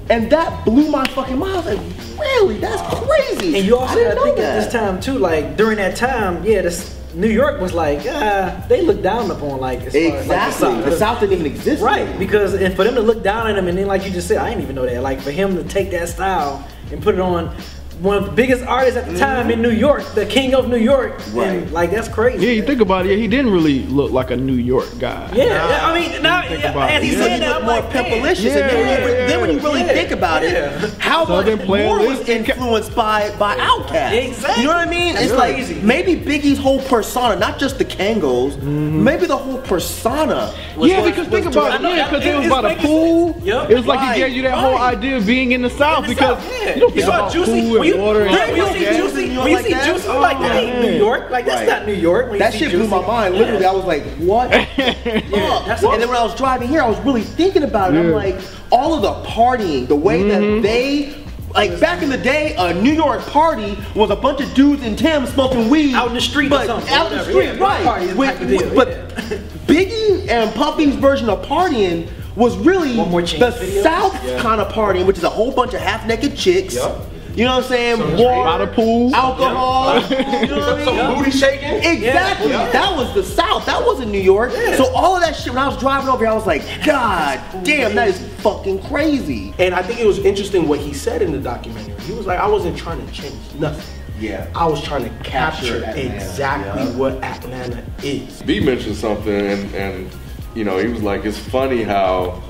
And 0.09 0.31
that 0.33 0.65
blew 0.65 0.91
my 0.91 1.07
fucking 1.09 1.39
mind. 1.39 1.53
I 1.53 1.57
was 1.57 1.67
like, 1.67 2.19
really? 2.19 2.59
That's 2.59 2.83
crazy. 3.07 3.57
And 3.59 3.65
you 3.65 3.77
also 3.77 3.95
didn't 3.95 4.17
gotta 4.17 4.25
think 4.25 4.39
know 4.39 4.43
at 4.43 4.65
this 4.65 4.73
time 4.73 5.01
too, 5.01 5.19
like 5.19 5.57
during 5.57 5.77
that 5.77 5.97
time, 5.97 6.45
yeah, 6.45 6.63
this 6.63 6.99
New 7.15 7.29
York 7.29 7.61
was 7.61 7.73
like, 7.73 8.01
ah, 8.09 8.65
they 8.69 8.83
looked 8.83 9.03
down 9.03 9.31
upon 9.31 9.61
like 9.61 9.81
as 9.83 9.93
far 9.93 10.01
as, 10.01 10.29
like, 10.29 10.43
Exactly. 10.51 10.91
The 10.91 10.97
South 10.97 11.21
didn't 11.21 11.35
even 11.35 11.47
exist. 11.47 11.83
Right, 11.83 12.07
then. 12.07 12.19
because 12.19 12.55
and 12.55 12.75
for 12.75 12.85
them 12.85 12.95
to 12.97 13.01
look 13.01 13.23
down 13.23 13.49
at 13.49 13.57
him 13.57 13.69
and 13.69 13.79
then 13.79 13.87
like 13.87 14.05
you 14.05 14.11
just 14.11 14.27
said, 14.27 14.39
I 14.39 14.51
didn't 14.51 14.63
even 14.63 14.75
know 14.75 14.87
that. 14.87 15.01
Like 15.01 15.21
for 15.21 15.31
him 15.31 15.57
to 15.57 15.65
take 15.65 15.91
that 15.93 16.09
style 16.09 16.69
and 16.91 17.01
put 17.01 17.15
it 17.15 17.21
on 17.21 17.57
one 18.01 18.17
of 18.17 18.25
the 18.25 18.31
biggest 18.33 18.65
artists 18.65 18.97
at 18.97 19.05
the 19.07 19.13
mm-hmm. 19.13 19.21
time 19.21 19.51
in 19.51 19.61
New 19.61 19.71
York, 19.71 20.05
the 20.15 20.25
king 20.27 20.55
of 20.55 20.69
New 20.69 20.79
York. 20.79 21.19
Right. 21.33 21.49
And, 21.49 21.71
like 21.73 21.91
that's 21.91 22.09
crazy. 22.09 22.47
Yeah, 22.47 22.53
you 22.53 22.63
think 22.63 22.81
about 22.81 23.07
it. 23.07 23.11
Yeah, 23.11 23.17
he 23.17 23.29
didn't 23.29 23.51
really 23.53 23.81
look 23.85 24.11
like 24.11 24.31
a 24.31 24.37
New 24.37 24.55
York 24.55 24.89
guy. 24.99 25.31
Yeah, 25.35 25.45
yeah, 25.45 25.87
I 25.87 25.95
mean, 25.95 26.23
now 26.23 26.43
think 26.49 26.65
about 26.65 26.91
as 26.91 27.03
it. 27.03 27.07
he 27.07 27.13
Yeah. 27.13 27.23
said 27.23 27.43
that, 27.43 27.57
I'm 27.57 27.63
more 27.65 27.75
like, 27.75 27.93
man, 27.93 28.05
pepperlicious. 28.05 28.45
Yeah, 28.45 28.57
and 28.57 28.71
then, 28.71 28.77
when 28.77 29.11
you, 29.11 29.15
yeah, 29.15 29.27
then 29.27 29.41
when 29.41 29.51
you 29.53 29.59
really 29.61 29.81
yeah. 29.81 29.93
think 29.93 30.11
about 30.13 30.43
Yeah. 30.43 30.85
it, 30.85 30.95
how 30.99 31.27
Southern 31.27 31.59
much 31.59 31.69
more 31.69 31.99
was 31.99 32.21
playlist. 32.21 32.29
influenced 32.29 32.95
by 32.95 33.35
by 33.39 33.57
Outkast? 33.57 34.13
Exactly. 34.13 34.63
You 34.63 34.69
know 34.69 34.75
what 34.75 34.89
I 34.89 34.91
mean? 34.91 35.17
It's 35.17 35.33
crazy. 35.33 35.75
like 35.75 35.85
maybe 35.85 36.17
Biggie's 36.17 36.59
whole 36.59 36.81
persona, 36.83 37.37
not 37.37 37.59
just 37.59 37.79
the 37.79 37.85
Kangols, 37.85 38.53
mm-hmm. 38.53 39.05
maybe 39.05 39.27
the 39.27 39.37
whole 39.37 39.59
persona. 39.59 40.55
was- 40.77 40.91
yeah, 40.91 41.05
because 41.05 41.29
was 41.29 41.29
think 41.29 41.47
about 41.47 41.75
it. 41.75 41.83
Yeah, 41.83 42.09
because 42.09 42.25
it- 42.25 42.31
it 42.31 42.37
was 42.37 42.47
it's 42.47 42.55
about 42.55 42.73
a 42.73 42.77
pool. 42.77 43.35
sense. 43.35 43.71
It 43.71 43.75
was 43.77 43.87
like 43.87 44.15
he 44.15 44.21
gave 44.21 44.33
you 44.33 44.43
that 44.43 44.57
whole 44.59 44.79
idea 44.79 45.17
of 45.17 45.27
being 45.27 45.53
in 45.53 45.63
the 45.63 45.71
South 45.71 46.07
because 46.07 46.43
you 46.75 46.81
don't 46.81 46.93
think 46.95 47.05
saw 47.05 47.19
about 47.21 47.33
Juicy. 47.33 47.61
pool 47.63 47.81
When 47.81 47.90
you, 47.91 47.95
and 47.97 48.05
water. 48.05 48.21
and 48.27 48.31
when 48.31 48.47
shit 48.47 48.57
you 48.57 48.69
see 48.73 48.85
that. 48.85 48.97
Juicy, 48.97 49.27
New 49.27 49.33
York 49.33 49.45
when 49.45 49.49
you 49.51 49.57
like 49.57 49.67
see 49.67 49.73
that? 49.75 49.85
Juicy, 49.87 50.09
you're 50.09 50.21
like 50.21 50.39
that 50.39 50.57
ain't 50.57 50.77
Oh, 50.77 50.83
New. 50.83 50.97
York. 50.97 51.31
Like 51.31 51.45
that's 51.45 51.57
Right. 51.61 51.69
not 51.69 51.87
New 51.87 51.93
York. 51.95 52.31
When 52.31 52.39
That 52.39 52.53
see 52.53 52.59
shit 52.61 52.71
blew 52.73 52.87
my 52.89 52.97
Juicy. 52.99 53.09
mind. 53.09 53.35
Yeah. 53.35 53.41
Literally, 53.41 53.67
I 53.67 53.73
was 53.73 53.85
like, 53.85 54.05
"What?" 54.19 54.51
that's 54.77 55.83
and 55.83 56.01
then 56.03 56.09
when 56.09 56.17
I 56.17 56.23
was 56.25 56.35
driving 56.35 56.69
here, 56.69 56.83
I 56.83 56.89
was 56.89 56.99
really 57.01 57.23
thinking 57.23 57.63
about 57.63 57.95
it. 57.95 57.99
I'm 57.99 58.13
like, 58.13 58.37
all 58.71 58.95
of 58.95 59.03
the 59.03 59.29
partying, 59.31 59.87
the 59.89 59.97
way 59.97 60.23
Mm-hmm. 60.23 60.57
that 60.57 60.63
they. 60.63 61.15
Like 61.53 61.81
back 61.81 62.01
in 62.01 62.11
the 62.11 62.17
day, 62.17 62.55
a 62.57 62.73
New 62.73 62.93
York 62.93 63.23
party 63.27 63.77
was 63.97 64.11
a 64.11 64.15
bunch 64.15 64.41
of 64.41 64.55
dudes 64.55 64.85
in 64.85 64.95
Tim's 64.95 65.31
smoking 65.33 65.69
weed 65.69 65.95
Out 65.97 66.07
in 66.07 66.15
the 66.15 66.21
street 66.21 66.47
or 66.47 66.51
but 66.51 66.67
something, 66.69 66.89
Out 66.95 67.11
in 67.11 67.19
the 67.19 67.25
street, 67.25 67.45
yeah, 67.47 67.59
right? 67.59 67.83
party 67.85 68.05
is 68.07 68.15
With- 68.15 68.39
deal, 68.49 68.59
with- 68.73 68.75
but 68.77 68.89
yeah. 68.89 69.39
Biggie 69.67 70.29
and 70.29 70.55
Puffy's 70.55 70.95
version 70.95 71.29
of 71.29 71.45
partying 71.45 72.07
was 72.37 72.57
really 72.59 72.97
One 72.97 73.11
More 73.11 73.23
Chance 73.23 73.57
the 73.59 73.67
video? 73.67 73.83
South 73.83 74.25
Yeah. 74.25 74.39
kind 74.41 74.61
of 74.61 74.69
partying, 74.73 75.07
which 75.07 75.19
is 75.19 75.25
a 75.25 75.29
whole 75.29 75.51
bunch 75.51 75.75
of 75.75 75.81
half-naked 75.81 76.37
chicks. 76.37 76.77
Yup. 76.77 77.05
You 77.41 77.47
know 77.47 77.57
what 77.57 77.65
I'm 77.65 77.69
saying? 77.71 77.99
By 78.01 78.15
War, 78.17 78.59
the 78.59 78.67
pool. 78.67 79.15
alcohol. 79.15 79.95
you 80.11 80.47
know 80.47 80.59
what 80.59 80.69
I 80.69 80.77
mean? 80.77 80.85
Some 80.85 81.17
booty 81.17 81.31
shaking. 81.31 81.73
Exactly. 81.73 82.51
Yeah. 82.51 82.71
That 82.71 82.95
was 82.95 83.15
the 83.15 83.25
South. 83.25 83.65
That 83.65 83.83
wasn't 83.83 84.11
New 84.11 84.21
York. 84.21 84.51
So 84.51 84.95
all 84.95 85.17
of 85.17 85.23
that 85.23 85.35
shit, 85.35 85.55
when 85.55 85.63
I 85.63 85.67
was 85.67 85.79
driving 85.79 86.11
over 86.11 86.23
here, 86.23 86.31
I 86.31 86.35
was 86.35 86.47
like, 86.47 86.61
God 86.85 87.41
damn, 87.65 87.95
that 87.95 88.09
is 88.09 88.21
fucking 88.43 88.83
crazy. 88.83 89.55
And 89.59 89.75
I 89.75 89.83
think 89.83 90.01
it 90.01 90.07
was 90.07 90.19
interesting 90.19 90.69
what 90.69 90.81
he 90.81 90.93
said 90.93 91.23
in 91.23 91.33
the 91.33 91.39
documentary. 91.39 91.99
He 92.03 92.13
was 92.13 92.27
like, 92.27 92.39
I 92.39 92.47
wasn't 92.47 92.77
trying 92.77 93.07
to 93.07 93.11
change 93.11 93.55
nothing. 93.55 93.87
Yeah. 94.19 94.47
I 94.55 94.67
was 94.67 94.83
trying 94.85 95.05
to 95.05 95.25
capture, 95.25 95.81
Capture 95.81 95.99
Atlanta, 95.99 96.15
exactly 96.17 96.83
yeah. 96.83 96.99
what 96.99 97.25
Atlanta 97.25 97.83
is. 98.03 98.43
B 98.43 98.61
mentioned 98.61 98.97
something, 98.97 99.33
and, 99.33 99.75
and 99.75 100.13
you 100.55 100.65
know, 100.65 100.77
he 100.77 100.89
was 100.89 101.03
like, 101.03 101.25
it's 101.25 101.39
funny 101.39 101.85
how 101.85 102.43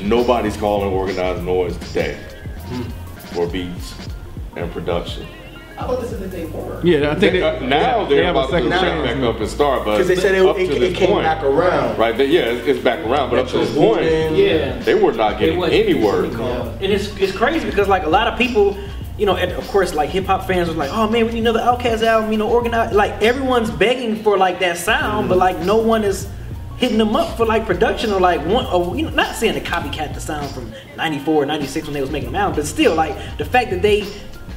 nobody's 0.00 0.56
calling 0.56 0.92
Organized 0.92 1.42
Noize 1.42 1.78
today 1.86 2.18
hmm. 2.66 2.97
For 3.32 3.46
beats 3.46 3.94
and 4.56 4.70
production. 4.72 5.26
I 5.78 5.82
thought 5.86 6.00
this 6.00 6.10
is 6.10 6.18
the 6.18 6.26
they 6.26 6.44
were. 6.46 6.80
Yeah, 6.82 7.10
I 7.10 7.14
think 7.14 7.20
They- 7.20 7.38
they, 7.38 7.42
uh, 7.42 7.60
now 7.60 8.04
they 8.04 8.16
they're 8.16 8.24
have 8.24 8.34
a 8.34 8.38
about 8.40 8.46
to 8.50 8.56
second 8.56 8.70
check 8.70 8.80
chance. 8.80 9.06
back 9.20 9.22
up 9.22 9.38
and 9.40 9.48
start, 9.48 9.84
but 9.84 9.92
because 9.92 10.08
they 10.08 10.16
said 10.16 10.34
it- 10.34 10.44
up 10.44 10.58
it- 10.58 10.66
to 10.66 10.74
it 10.76 10.78
this 10.80 10.96
came 10.98 11.08
point, 11.10 11.24
back 11.24 11.44
around. 11.44 11.96
Right? 11.96 12.16
They, 12.16 12.26
yeah, 12.26 12.40
it's, 12.46 12.66
it's 12.66 12.80
back 12.80 12.98
around, 13.06 13.30
but 13.30 13.38
up 13.38 13.48
to 13.48 13.58
this 13.58 13.72
point, 13.76 14.02
Yeah. 14.36 14.76
they 14.80 14.94
were 14.94 15.12
not 15.12 15.38
getting 15.38 15.56
wasn't 15.58 15.84
any 15.84 15.94
work. 15.94 16.32
And 16.34 16.82
it's 16.92 17.16
it's 17.18 17.30
crazy 17.32 17.64
because 17.64 17.86
like 17.86 18.02
a 18.04 18.08
lot 18.08 18.26
of 18.26 18.36
people, 18.36 18.76
you 19.18 19.26
know, 19.26 19.36
and 19.36 19.52
of 19.52 19.68
course 19.68 19.94
like 19.94 20.10
hip 20.10 20.26
hop 20.26 20.48
fans 20.48 20.66
was 20.66 20.76
like, 20.76 20.90
oh 20.92 21.08
man, 21.08 21.26
we 21.26 21.32
need 21.34 21.40
another 21.46 21.60
Outkast 21.60 22.02
album, 22.02 22.32
you 22.32 22.38
know, 22.38 22.48
organized. 22.48 22.92
Like 22.94 23.22
everyone's 23.22 23.70
begging 23.70 24.16
for 24.24 24.36
like 24.36 24.58
that 24.58 24.78
sound, 24.78 25.28
but 25.28 25.38
like 25.38 25.60
no 25.60 25.76
one 25.76 26.02
is 26.02 26.26
hitting 26.78 26.98
them 26.98 27.14
up 27.16 27.36
for 27.36 27.44
like 27.44 27.66
production 27.66 28.10
or 28.12 28.20
like 28.20 28.40
one 28.46 28.64
or 28.66 28.96
you 28.96 29.02
know 29.02 29.10
not 29.10 29.34
saying 29.34 29.54
to 29.54 29.60
copycat 29.60 30.14
the 30.14 30.20
sound 30.20 30.48
from 30.50 30.72
94 30.96 31.44
96 31.46 31.86
when 31.86 31.94
they 31.94 32.00
was 32.00 32.10
making 32.10 32.30
them 32.32 32.36
out 32.36 32.54
but 32.54 32.64
still 32.66 32.94
like 32.94 33.14
the 33.38 33.44
fact 33.44 33.70
that 33.70 33.82
they 33.82 34.06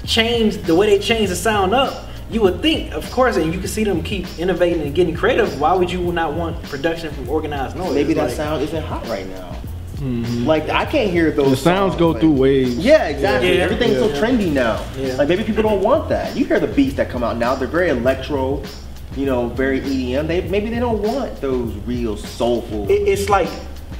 changed 0.05 0.65
the 0.65 0.75
way 0.75 0.87
they 0.87 0.99
changed 1.03 1.31
the 1.31 1.35
sound 1.35 1.73
up 1.73 2.07
you 2.29 2.41
would 2.41 2.61
think 2.61 2.93
of 2.93 3.09
course 3.11 3.35
and 3.37 3.53
you 3.53 3.59
can 3.59 3.67
see 3.67 3.83
them 3.83 4.01
keep 4.03 4.25
innovating 4.39 4.81
and 4.83 4.95
getting 4.95 5.15
creative 5.15 5.59
why 5.59 5.73
would 5.73 5.91
you 5.91 6.11
not 6.11 6.33
want 6.33 6.61
production 6.63 7.11
from 7.13 7.27
Organized 7.29 7.75
Noize 7.75 7.93
Maybe 7.93 8.13
that 8.13 8.27
Like, 8.27 8.35
sound 8.35 8.63
isn't 8.63 8.83
hot 8.83 9.05
right 9.07 9.27
now. 9.27 9.55
Mm-hmm. 9.95 10.47
Like 10.47 10.67
I 10.69 10.85
can't 10.85 11.11
hear 11.11 11.29
those. 11.29 11.51
The 11.51 11.55
sounds 11.57 11.91
songs, 11.93 11.99
go 11.99 12.09
like- 12.09 12.21
through 12.21 12.31
waves. 12.31 12.75
Yeah, 12.77 13.07
exactly. 13.07 13.55
Yeah. 13.57 13.63
Everything's 13.65 13.97
so 13.97 14.09
trendy 14.19 14.51
now. 14.51 14.83
Yeah. 14.97 15.13
Like 15.15 15.27
maybe 15.27 15.43
people 15.43 15.61
don't 15.61 15.83
want 15.83 16.09
that. 16.09 16.35
You 16.35 16.43
hear 16.45 16.59
the 16.59 16.65
beats 16.67 16.95
that 16.95 17.11
come 17.11 17.23
out 17.23 17.37
now; 17.37 17.53
they're 17.53 17.67
very 17.67 17.89
electro, 17.89 18.63
you 19.15 19.25
know, 19.25 19.47
very 19.49 19.81
EDM. 19.81 20.27
They 20.27 20.41
maybe 20.47 20.69
they 20.69 20.79
don't 20.79 21.01
want 21.01 21.39
those 21.41 21.73
real 21.85 22.17
soulful. 22.17 22.89
It, 22.89 23.07
it's 23.07 23.29
like 23.29 23.49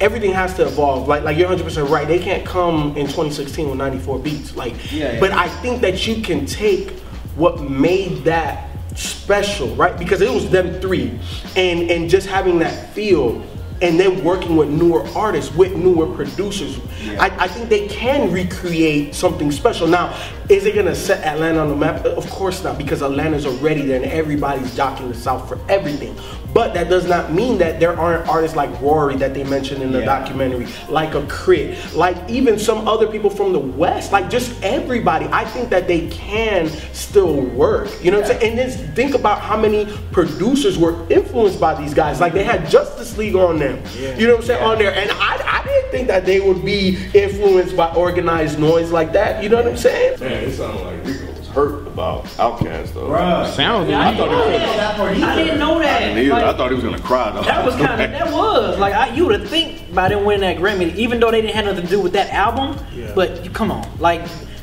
everything 0.00 0.32
has 0.32 0.54
to 0.54 0.66
evolve. 0.66 1.08
Like 1.08 1.22
like 1.22 1.36
you're 1.36 1.48
100 1.48 1.64
percent 1.64 1.90
right. 1.90 2.06
They 2.08 2.18
can't 2.18 2.46
come 2.46 2.96
in 2.96 3.06
2016 3.06 3.68
with 3.68 3.78
94 3.78 4.18
beats. 4.20 4.56
Like, 4.56 4.92
Yeah, 4.92 5.12
yeah. 5.12 5.20
but 5.20 5.32
I 5.32 5.48
think 5.48 5.80
that 5.82 6.06
you 6.06 6.22
can 6.22 6.46
take 6.46 6.90
what 7.36 7.60
made 7.62 8.24
that 8.24 8.68
special, 8.96 9.74
right? 9.76 9.98
Because 9.98 10.20
it 10.20 10.30
was 10.30 10.48
them 10.50 10.80
three, 10.80 11.18
and 11.56 11.90
and 11.90 12.08
just 12.10 12.26
having 12.26 12.58
that 12.60 12.92
feel. 12.92 13.42
And 13.82 13.98
then 13.98 14.22
working 14.22 14.56
with 14.56 14.68
newer 14.68 15.04
artists, 15.08 15.52
with 15.54 15.74
newer 15.74 16.06
producers, 16.06 16.78
I, 17.18 17.30
I 17.36 17.48
think 17.48 17.68
they 17.68 17.88
can 17.88 18.30
recreate 18.32 19.12
something 19.12 19.50
special. 19.50 19.88
Now, 19.88 20.16
is 20.48 20.66
it 20.66 20.74
gonna 20.76 20.94
set 20.94 21.24
Atlanta 21.24 21.58
on 21.58 21.68
the 21.68 21.76
map? 21.76 22.04
Of 22.04 22.30
course 22.30 22.62
not, 22.62 22.78
because 22.78 23.02
Atlanta's 23.02 23.44
already 23.44 23.82
there 23.82 24.00
and 24.00 24.10
everybody's 24.10 24.76
jockeying 24.76 25.08
the 25.10 25.16
South 25.16 25.48
for 25.48 25.58
everything. 25.68 26.16
But 26.52 26.74
that 26.74 26.88
does 26.90 27.06
not 27.06 27.32
mean 27.32 27.58
that 27.58 27.80
there 27.80 27.98
aren't 27.98 28.28
artists 28.28 28.56
like 28.56 28.70
Raury 28.80 29.18
that 29.18 29.32
they 29.34 29.44
mentioned 29.44 29.82
in 29.82 29.90
the 29.92 30.00
Yeah. 30.00 30.04
documentary, 30.04 30.66
like 30.88 31.14
a 31.14 31.22
Crit, 31.22 31.78
like 31.94 32.16
even 32.28 32.58
some 32.58 32.86
other 32.86 33.06
people 33.06 33.30
from 33.30 33.52
the 33.52 33.58
West, 33.58 34.12
like 34.12 34.28
just 34.28 34.52
everybody. 34.62 35.26
I 35.32 35.44
think 35.44 35.70
that 35.70 35.88
they 35.88 36.08
can 36.08 36.68
still 36.92 37.40
work. 37.40 37.88
You 38.02 38.10
know 38.10 38.20
what 38.20 38.30
I'm 38.30 38.38
saying? 38.40 38.58
And 38.58 38.70
then 38.70 38.94
think 38.94 39.14
about 39.14 39.40
how 39.40 39.56
many 39.56 39.86
producers 40.12 40.78
were 40.78 40.94
influenced 41.08 41.58
by 41.60 41.74
these 41.80 41.94
guys. 41.94 42.20
Like 42.20 42.34
they 42.34 42.44
had 42.44 42.68
Justice 42.68 43.16
League 43.16 43.34
on 43.36 43.58
them. 43.58 43.82
You 44.18 44.26
know 44.26 44.34
what 44.34 44.40
I'm 44.42 44.46
saying? 44.46 44.62
On 44.62 44.78
there. 44.78 44.94
And 44.94 45.10
I, 45.12 45.60
I 45.60 45.64
didn't 45.64 45.90
think 45.90 46.08
that 46.08 46.26
they 46.26 46.40
would 46.40 46.64
be 46.64 46.98
influenced 47.14 47.76
by 47.76 47.92
Organized 47.94 48.58
Noize 48.58 48.90
like 48.90 49.12
that. 49.14 49.42
You 49.42 49.48
know 49.48 49.56
what 49.56 49.66
I'm 49.68 49.76
saying? 49.76 50.20
Man, 50.20 50.32
it 50.44 50.52
sounded 50.52 51.06
like 51.06 51.31
hurt 51.52 51.86
about 51.86 52.24
Outkast 52.24 52.94
though. 52.94 53.08
Sounds 53.54 53.88
Yeah, 53.88 54.00
I 54.00 54.04
like 54.06 54.16
didn't 54.16 54.30
know 54.32 54.48
that. 54.50 55.00
I 55.00 55.36
didn't 55.36 55.58
know 55.58 55.78
that. 55.78 56.02
I 56.02 56.14
didn't. 56.14 56.28
Like, 56.30 56.44
I 56.44 56.52
thought 56.56 56.70
he 56.70 56.74
was 56.74 56.84
gonna 56.84 56.98
cry 57.00 57.30
though. 57.30 57.42
That 57.42 57.64
was 57.64 57.74
kind 57.86 58.00
of 58.02 58.10
that 58.10 58.32
was 58.32 58.78
like 58.78 58.94
I, 58.94 59.14
you 59.14 59.26
would 59.26 59.46
think 59.48 59.94
by 59.94 60.08
them 60.08 60.24
winning 60.24 60.40
that 60.42 60.56
Grammy, 60.58 60.94
even 60.96 61.20
though 61.20 61.30
they 61.30 61.40
didn't 61.42 61.54
have 61.56 61.64
nothing 61.66 61.84
to 61.84 61.90
do 61.90 62.00
with 62.00 62.12
that 62.14 62.30
album. 62.30 62.76
Yeah. 62.94 63.12
But 63.14 63.44
you 63.44 63.50
come 63.50 63.70
on, 63.70 63.86
like 63.98 64.22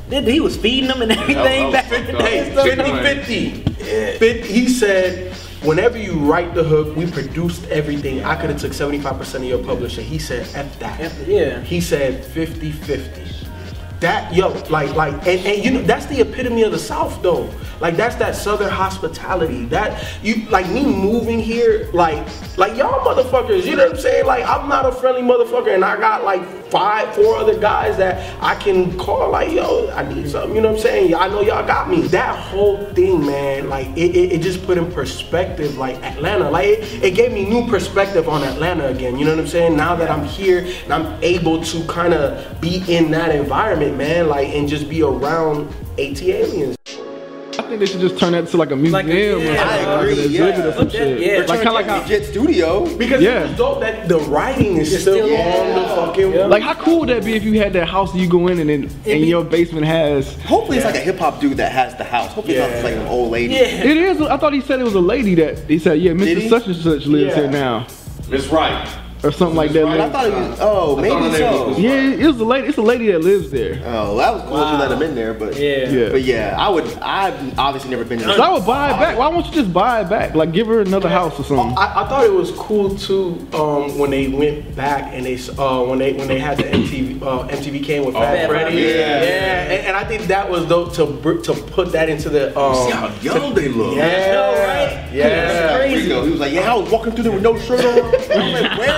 they- 0.09 0.23
he 0.23 0.39
was 0.39 0.57
feeding 0.57 0.89
them 0.89 1.01
and 1.01 1.11
everything 1.11 1.71
that 1.71 1.89
back 1.89 1.91
in 1.91 2.05
the 2.07 2.11
day. 2.13 2.39
up. 2.49 2.57
and 2.57 2.75
stuff. 2.75 2.87
Hey, 2.87 3.23
50 3.25 3.63
50. 3.73 4.17
50 4.17 4.51
he 4.51 4.67
said, 4.67 5.33
whenever 5.63 5.97
you 5.97 6.13
write 6.13 6.53
the 6.55 6.63
hook, 6.63 6.95
we 6.95 7.09
produced 7.09 7.65
everything. 7.67 8.23
I 8.23 8.35
could 8.35 8.49
have 8.49 8.59
took 8.59 8.71
75% 8.71 9.35
of 9.35 9.43
your 9.43 9.63
publisher. 9.63 10.01
He 10.01 10.17
said, 10.19 10.47
F 10.55 10.79
that. 10.79 10.99
F- 10.99 11.27
yeah. 11.27 11.61
He 11.61 11.79
said 11.79 12.25
50 12.25 12.71
50. 12.71 13.21
That 13.99 14.33
yo, 14.33 14.49
like, 14.69 14.95
like, 14.95 15.13
and, 15.27 15.45
and 15.45 15.63
you 15.63 15.71
know, 15.71 15.81
that's 15.81 16.05
the 16.05 16.21
epitome 16.21 16.63
of 16.63 16.71
the 16.71 16.79
South, 16.79 17.21
though. 17.21 17.49
Like, 17.81 17.97
that's 17.97 18.15
that 18.15 18.35
Southern 18.35 18.69
hospitality. 18.69 19.65
That 19.65 20.05
you, 20.23 20.45
like, 20.49 20.69
me 20.69 20.85
moving 20.85 21.39
here, 21.39 21.89
like, 21.93 22.25
like 22.57 22.77
y'all 22.77 23.03
motherfuckers. 23.03 23.65
You 23.65 23.75
know 23.75 23.87
what 23.87 23.95
I'm 23.95 24.01
saying? 24.01 24.25
Like, 24.25 24.45
I'm 24.45 24.69
not 24.69 24.85
a 24.85 24.91
friendly 24.91 25.21
motherfucker, 25.21 25.73
and 25.73 25.83
I 25.83 25.99
got 25.99 26.23
like 26.23 26.41
five, 26.69 27.13
four 27.15 27.37
other 27.37 27.57
guys 27.59 27.97
that 27.97 28.35
I 28.41 28.55
can 28.55 28.97
call. 28.97 29.31
Like, 29.31 29.51
yo, 29.51 29.89
I 29.91 30.11
need 30.11 30.29
something. 30.29 30.55
You 30.55 30.61
know 30.61 30.69
what 30.69 30.77
I'm 30.77 30.83
saying? 30.83 31.15
I 31.15 31.27
know 31.27 31.41
y'all 31.41 31.65
got 31.65 31.89
me. 31.89 32.01
That 32.07 32.37
whole 32.37 32.85
thing, 32.93 33.25
man, 33.25 33.69
like, 33.69 33.87
it, 33.97 34.15
it, 34.15 34.33
it 34.33 34.41
just 34.41 34.65
put 34.65 34.77
in 34.77 34.91
perspective, 34.91 35.77
like 35.77 35.95
Atlanta. 36.03 36.49
Like, 36.49 36.67
it, 36.67 37.03
it 37.03 37.15
gave 37.15 37.31
me 37.31 37.45
new 37.45 37.67
perspective 37.67 38.29
on 38.29 38.43
Atlanta 38.43 38.87
again. 38.87 39.17
You 39.17 39.25
know 39.25 39.31
what 39.31 39.41
I'm 39.41 39.47
saying? 39.47 39.75
Now 39.75 39.95
that 39.95 40.09
I'm 40.09 40.25
here 40.25 40.65
and 40.83 40.93
I'm 40.93 41.21
able 41.23 41.63
to 41.63 41.83
kind 41.85 42.13
of 42.13 42.61
be 42.61 42.83
in 42.87 43.11
that 43.11 43.35
environment, 43.35 43.97
man, 43.97 44.27
like, 44.27 44.49
and 44.49 44.67
just 44.67 44.89
be 44.89 45.03
around 45.03 45.69
ATLiens. 45.97 46.78
I 47.79 47.83
think 47.83 47.91
they 47.91 47.97
should 47.99 48.09
just 48.09 48.19
turn 48.19 48.33
that 48.33 48.45
to 48.49 48.57
like 48.57 48.71
a 48.71 48.75
museum 48.75 48.91
Like 48.91 49.05
a- 49.07 49.33
or 49.33 49.39
yeah, 49.39 49.55
something, 49.55 49.57
I 49.57 49.95
like 49.95 50.01
agree, 50.11 50.25
an 50.25 50.31
yeah. 50.31 50.45
exhibit 50.47 50.65
or 50.65 50.73
some 50.73 50.83
that- 50.87 50.91
shit. 50.91 51.19
yeah. 51.21 51.37
Like 51.47 51.61
kind 51.61 51.67
of 51.69 51.73
like 51.75 51.87
a 51.87 52.01
Legit 52.01 52.25
studio. 52.25 52.97
Because 52.97 53.21
Yeah. 53.21 53.39
it 53.39 53.47
was 53.49 53.57
dope 53.57 53.79
that 53.79 54.09
the 54.09 54.17
writing 54.19 54.77
is 54.77 54.89
still, 55.01 55.13
still 55.25 55.37
on 55.37 55.75
the 55.81 55.87
fucking. 55.95 56.33
Wall. 56.33 56.47
Like 56.49 56.61
how 56.63 56.73
cool 56.73 56.99
would 56.99 57.09
that 57.09 57.23
be 57.23 57.35
if 57.35 57.43
you 57.43 57.57
had 57.57 57.71
that 57.73 57.87
house 57.87 58.11
and 58.11 58.19
you 58.19 58.27
go 58.27 58.47
in 58.49 58.59
and 58.59 58.69
then 58.69 58.83
and 58.83 59.03
be- 59.05 59.27
your 59.27 59.45
basement 59.45 59.85
has. 59.85 60.35
Hopefully, 60.43 60.75
it's 60.77 60.85
like 60.85 60.95
a 60.95 60.99
hip 60.99 61.17
hop 61.19 61.39
dude 61.39 61.55
that 61.55 61.71
has 61.71 61.95
the 61.95 62.03
house. 62.03 62.33
Hopefully, 62.33 62.57
it's 62.57 62.83
not 62.83 62.83
like 62.83 62.99
an 62.99 63.07
old 63.07 63.31
lady. 63.31 63.53
Yeah. 63.53 63.61
It 63.61 63.95
is. 63.95 64.19
I 64.21 64.35
thought 64.35 64.51
he 64.51 64.59
said 64.59 64.81
it 64.81 64.83
was 64.83 64.95
a 64.95 64.99
lady 64.99 65.35
that 65.35 65.59
he 65.59 65.79
said, 65.79 65.99
yeah, 66.01 66.11
Did 66.13 66.37
Mr. 66.37 66.49
Such 66.49 66.67
and 66.67 66.75
Such 66.75 67.05
lives 67.05 67.29
Yeah. 67.33 67.43
here 67.43 67.49
now. 67.49 67.87
Miss 68.29 68.47
Wright, 68.47 68.87
or 69.23 69.31
something 69.31 69.55
like 69.57 69.71
that. 69.73 69.83
But 69.85 69.99
I 69.99 70.09
thought 70.09 70.25
it 70.27 70.33
was. 70.33 70.57
Oh, 70.61 70.97
I 70.97 71.01
maybe 71.01 71.37
so. 71.37 71.67
was- 71.69 71.79
yeah, 71.79 71.91
it 71.93 72.25
was 72.27 72.39
a 72.39 72.45
lady. 72.45 72.67
It's 72.67 72.77
a 72.77 72.81
lady 72.81 73.11
that 73.11 73.19
lives 73.21 73.49
there. 73.51 73.81
Oh, 73.85 74.17
that 74.17 74.33
was 74.33 74.43
cool 74.43 74.57
that 74.57 74.71
you 74.73 74.77
let 74.79 74.91
him 74.91 75.01
in 75.01 75.15
there, 75.15 75.33
but 75.33 75.57
Yeah. 75.57 75.89
Yeah. 75.89 76.09
But 76.09 76.21
yeah, 76.23 76.55
I 76.57 76.69
would. 76.69 76.85
I've 77.01 77.59
obviously 77.59 77.89
never 77.91 78.05
been 78.05 78.19
in. 78.19 78.25
So 78.25 78.41
I 78.41 78.51
would 78.51 78.65
buy 78.65 78.89
it 78.91 78.99
back. 78.99 79.17
Why 79.17 79.27
won't 79.27 79.45
you 79.47 79.51
just 79.53 79.73
buy 79.73 80.01
it 80.01 80.09
back? 80.09 80.35
Like 80.35 80.51
give 80.53 80.67
her 80.67 80.81
another 80.81 81.09
house 81.09 81.39
or 81.39 81.43
something. 81.43 81.77
I, 81.77 82.03
I 82.03 82.07
thought 82.07 82.25
it 82.25 82.33
was 82.33 82.51
cool 82.51 82.95
too 82.95 83.45
um, 83.53 83.97
when 83.97 84.11
they 84.11 84.27
went 84.29 84.75
back 84.75 85.11
and 85.13 85.25
they 85.25 85.37
uh, 85.57 85.83
when 85.83 85.99
they 85.99 86.13
when 86.13 86.27
they 86.27 86.39
had 86.39 86.57
the 86.57 86.63
MTV 86.63 87.21
uh, 87.21 87.47
MTV 87.49 87.83
came 87.83 88.05
with 88.05 88.15
Fat 88.15 88.35
Fat 88.35 88.49
Freddy. 88.49 88.71
Freddy. 88.71 88.87
Yeah, 88.97 89.63
And, 89.63 89.87
and 89.87 89.97
I 89.97 90.03
think 90.05 90.23
that 90.23 90.49
was 90.49 90.65
dope 90.67 90.93
to 90.93 91.05
br- 91.05 91.39
to 91.41 91.53
put 91.53 91.91
that 91.91 92.09
into 92.09 92.29
the. 92.29 92.57
Um, 92.57 92.75
See 92.87 92.91
how 92.91 93.07
young 93.21 93.53
they 93.53 93.67
look. 93.67 93.95
yeah, 93.97 94.31
know, 94.31 94.53
right? 94.53 95.09
Yeah. 95.13 95.77
Crazy. 95.77 96.03
Rico, 96.07 96.23
He 96.25 96.31
was 96.31 96.39
like, 96.39 96.53
yeah, 96.53 96.71
I 96.71 96.75
was 96.77 96.89
walking 96.91 97.13
through 97.13 97.23
there 97.23 97.31
with 97.33 97.43
no 97.43 97.57
shirt 97.59 97.83
on. 97.83 97.93
I 98.03 98.07
was 98.07 98.61
like, 98.61 98.77
where 98.79 98.89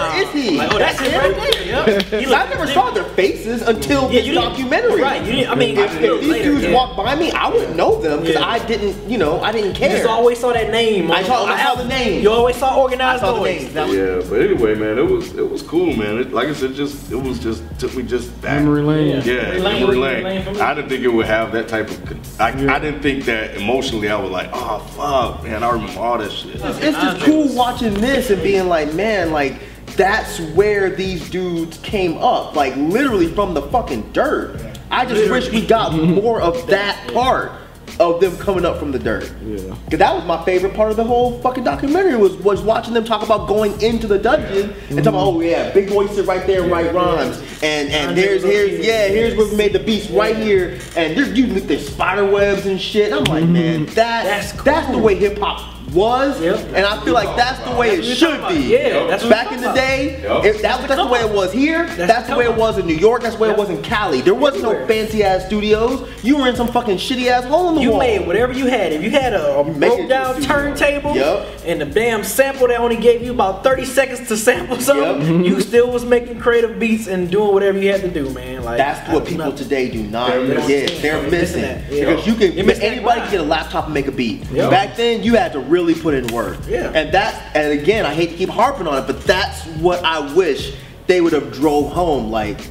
is? 0.42 0.58
Like, 0.58 0.74
oh, 0.74 0.78
that's 0.80 1.02
it 1.02 1.16
right 1.16 1.36
there. 1.36 1.66
Yep. 2.12 2.22
You 2.28 2.34
I 2.34 2.50
never 2.50 2.68
saw 2.68 2.92
their 2.92 3.04
faces 3.04 3.62
until 3.62 4.04
Yeah, 4.04 4.08
this 4.20 4.26
you 4.26 4.34
didn't- 4.34 4.50
documentary. 4.50 5.02
Right. 5.02 5.24
You 5.26 5.32
didn't, 5.34 5.50
I 5.52 5.56
mean, 5.56 5.78
If, 5.78 5.94
if 6.02 6.22
these 6.22 6.30
later, 6.30 6.44
dudes 6.52 6.64
yeah. 6.64 6.74
walked 6.74 6.98
by 6.98 7.16
me, 7.16 7.32
I 7.32 7.50
wouldn't 7.50 7.76
know 7.76 8.02
them 8.02 8.20
because 8.22 8.36
Yeah. 8.36 8.46
I 8.48 8.60
didn't, 8.60 9.10
you 9.10 9.18
know, 9.18 9.42
I 9.42 9.52
didn't 9.52 9.70
You 9.70 9.76
care. 9.76 9.90
just 9.98 10.06
always 10.08 10.40
saw 10.40 10.52
that 10.54 10.70
name. 10.72 11.12
I 11.12 11.20
on- 11.20 11.26
saw- 11.26 11.44
on 11.44 11.50
I 11.52 11.64
saw 11.64 11.76
the 11.76 11.86
name. 11.88 12.22
You 12.22 12.32
always 12.32 12.56
saw 12.58 12.76
I 12.76 12.78
organized 12.80 13.22
saw 13.22 13.34
the 13.34 13.40
noise. 13.40 13.62
names. 13.62 13.74
That 13.74 13.88
was- 13.88 13.96
Yeah, 13.98 14.22
but 14.30 14.42
anyway, 14.42 14.76
man, 14.76 14.98
it 14.98 15.10
was 15.10 15.34
it 15.34 15.50
was 15.50 15.62
cool, 15.62 15.96
man. 15.96 16.18
It, 16.20 16.34
like 16.34 16.48
I 16.50 16.54
said, 16.54 16.74
just 16.76 17.12
it 17.12 17.16
was 17.22 17.40
just 17.40 17.64
took 17.80 17.96
me 17.96 18.04
just 18.04 18.40
back. 18.42 18.62
Memory 18.62 18.82
lane. 18.84 19.22
Yeah, 19.26 19.34
Memory 19.36 19.60
lane, 19.60 19.64
memory 19.64 19.80
memory 19.80 19.98
lane. 19.98 20.24
lane 20.24 20.44
for 20.44 20.52
me. 20.52 20.60
I 20.62 20.74
didn't 20.74 20.90
think 20.90 21.04
it 21.04 21.14
would 21.14 21.26
have 21.26 21.52
that 21.54 21.68
type 21.68 21.90
of. 21.90 22.06
con- 22.06 22.20
I, 22.40 22.48
I 22.76 22.80
didn't 22.80 23.02
think 23.02 23.26
that 23.26 23.56
emotionally. 23.56 24.10
I 24.10 24.16
was 24.18 24.32
like, 24.32 24.50
oh 24.54 24.80
fuck, 24.96 25.44
man, 25.44 25.64
I 25.64 25.70
remember 25.72 26.00
all 26.00 26.18
that 26.18 26.32
shit. 26.32 26.56
It's 26.56 26.80
just 27.02 27.22
cool 27.22 27.48
watching 27.56 27.94
this 27.96 28.30
and 28.30 28.42
being 28.42 28.68
like, 28.68 28.94
man, 28.94 29.32
like 29.32 29.54
that's 29.96 30.40
where 30.40 30.90
these 30.90 31.30
dudes 31.30 31.78
came 31.80 32.18
up, 32.18 32.56
like 32.56 32.76
literally 32.76 33.28
from 33.28 33.54
the 33.54 33.62
fucking 33.64 34.12
dirt. 34.12 34.60
I 34.90 35.06
just 35.06 35.32
wish 35.32 35.50
we 35.52 35.66
got 35.66 35.94
more 35.94 36.42
of 36.42 36.68
that 36.68 37.10
part 37.14 37.52
of 38.00 38.22
them 38.22 38.38
coming 38.38 38.66
up 38.66 38.78
from 38.78 38.92
the 38.92 39.00
dirt. 39.00 39.32
Yeah. 39.44 39.76
Cause 39.90 40.00
that 40.00 40.16
was 40.16 40.26
my 40.26 40.44
favorite 40.44 40.74
part 40.74 40.92
of 40.92 40.98
the 40.98 41.04
whole 41.04 41.40
fucking 41.40 41.64
documentary 41.64 42.16
was 42.16 42.36
was 42.38 42.62
watching 42.62 42.94
them 42.94 43.04
talk 43.04 43.24
about 43.24 43.48
going 43.48 43.80
into 43.82 44.08
the 44.08 44.18
dungeon 44.18 44.72
and 44.72 44.74
talking 44.90 45.08
about, 45.08 45.16
oh 45.16 45.42
yeah, 45.42 45.72
big 45.74 45.90
boy 45.90 46.08
sit 46.08 46.26
right 46.26 46.46
there 46.48 46.64
and 46.64 46.72
write 46.72 46.94
rhymes. 46.94 47.38
And 47.62 47.90
and 47.90 48.18
there's 48.18 48.44
here's 48.44 48.86
yeah, 48.86 49.08
here's 49.08 49.36
where 49.36 49.48
we 49.48 49.56
made 49.56 49.74
the 49.74 49.80
beats 49.80 50.10
right 50.10 50.36
here. 50.36 50.80
And 50.96 51.18
there's 51.18 51.38
you 51.38 51.48
look 51.48 51.64
there's 51.66 51.88
spider 51.88 52.26
webs 52.26 52.66
and 52.66 52.80
shit. 52.80 53.14
I'm 53.14 53.24
like, 53.26 53.46
man, 53.46 53.86
that 53.88 54.24
That's 54.26 54.52
that's 54.64 54.90
the 54.92 54.98
way 54.98 55.16
hip 55.16 55.38
hop 55.38 55.81
was. 55.94 56.40
Yep. 56.42 56.60
And 56.76 56.86
I 56.86 57.04
feel 57.04 57.14
like 57.14 57.36
that's 57.36 57.60
the 57.70 57.76
way 57.76 57.92
it 57.98 58.04
should 58.04 58.48
be. 58.48 58.56
Yeah, 58.72 59.08
that's 59.08 59.26
Back 59.26 59.52
in 59.52 59.62
the 59.62 59.72
day, 59.74 60.22
Yep. 60.22 60.46
if 60.46 60.62
that, 60.62 60.88
that's 60.88 61.02
the 61.02 61.08
way 61.08 61.20
it 61.22 61.30
was 61.34 61.52
here. 61.52 61.86
That's, 61.96 62.28
the 62.28 62.34
the 62.34 62.40
way 62.40 62.46
it 62.46 62.56
was 62.56 62.78
in 62.78 62.86
New 62.88 62.96
York. 62.96 63.22
That's 63.24 63.36
the 63.36 63.42
way 63.42 63.50
it 63.50 63.58
was 63.58 63.70
in 63.70 63.82
Cali. 63.82 64.22
There 64.22 64.34
was 64.36 64.62
no 64.62 64.86
fancy 64.88 65.24
ass 65.24 65.46
studios. 65.46 66.08
You 66.24 66.38
were 66.38 66.48
in 66.48 66.56
some 66.56 66.68
fucking 66.68 66.98
shitty 66.98 67.28
ass 67.28 67.44
hole 67.46 67.70
in 67.70 67.76
the 67.76 67.82
You 67.82 67.92
wall. 67.92 68.00
made 68.00 68.26
whatever 68.28 68.54
you 68.54 68.68
had. 68.68 68.94
If 68.94 69.04
you 69.04 69.12
had 69.12 69.34
a, 69.34 69.58
a 69.60 69.66
You 69.68 69.74
make 69.74 69.92
it 69.92 69.96
broke 69.98 70.10
down 70.10 70.36
to 70.36 70.40
a 70.40 70.44
studio. 70.44 70.76
turntable 70.76 71.16
Yup. 71.16 71.48
and 71.66 71.82
the 71.82 71.86
damn 71.86 72.24
sample 72.24 72.68
that 72.68 72.80
only 72.80 72.98
gave 72.98 73.22
you 73.24 73.32
about 73.32 73.64
30 73.64 73.86
seconds 73.86 74.28
to 74.30 74.38
sample 74.38 74.80
something, 74.80 75.38
Yup. 75.44 75.46
you 75.46 75.62
still 75.62 75.92
was 75.92 76.06
making 76.06 76.40
creative 76.40 76.80
beats 76.80 77.08
and 77.08 77.30
doing 77.30 77.54
whatever 77.54 77.78
you 77.78 77.92
had 77.92 78.02
to 78.02 78.10
do, 78.10 78.30
man. 78.32 78.61
Like 78.64 78.78
That's 78.78 79.10
what 79.12 79.26
people 79.26 79.46
know. 79.46 79.56
today 79.56 79.90
do 79.90 80.04
not 80.04 80.30
They're 80.30 80.46
get. 80.46 80.68
missing. 80.68 81.02
They're 81.02 81.22
They're 81.22 81.32
missing 81.32 81.32
missing 81.32 81.62
that, 81.62 81.92
yeah. 81.92 82.06
because 82.06 82.28
you 82.28 82.36
can. 82.36 82.66
That 82.68 82.82
Anybody 82.84 83.22
can 83.22 83.32
get 83.32 83.40
a 83.42 83.44
laptop 83.44 83.86
and 83.86 83.94
make 83.94 84.08
a 84.08 84.12
beat. 84.12 84.50
Yeah. 84.52 84.70
Back 84.70 84.96
then, 84.96 85.24
you 85.24 85.36
had 85.36 85.54
to 85.54 85.60
really 85.60 85.96
put 85.96 86.14
in 86.14 86.28
work. 86.28 86.58
Yeah. 86.68 86.92
And 86.94 87.12
that's 87.14 87.38
and 87.56 87.78
again, 87.80 88.06
I 88.06 88.14
hate 88.14 88.32
to 88.32 88.36
keep 88.36 88.50
harping 88.50 88.88
on 88.88 88.98
it, 89.04 89.08
but 89.08 89.22
that's 89.24 89.64
what 89.78 90.04
I 90.04 90.34
wish 90.34 90.76
they 91.08 91.22
would 91.22 91.34
have 91.34 91.52
drove 91.52 91.92
home. 91.92 92.30
Like, 92.32 92.70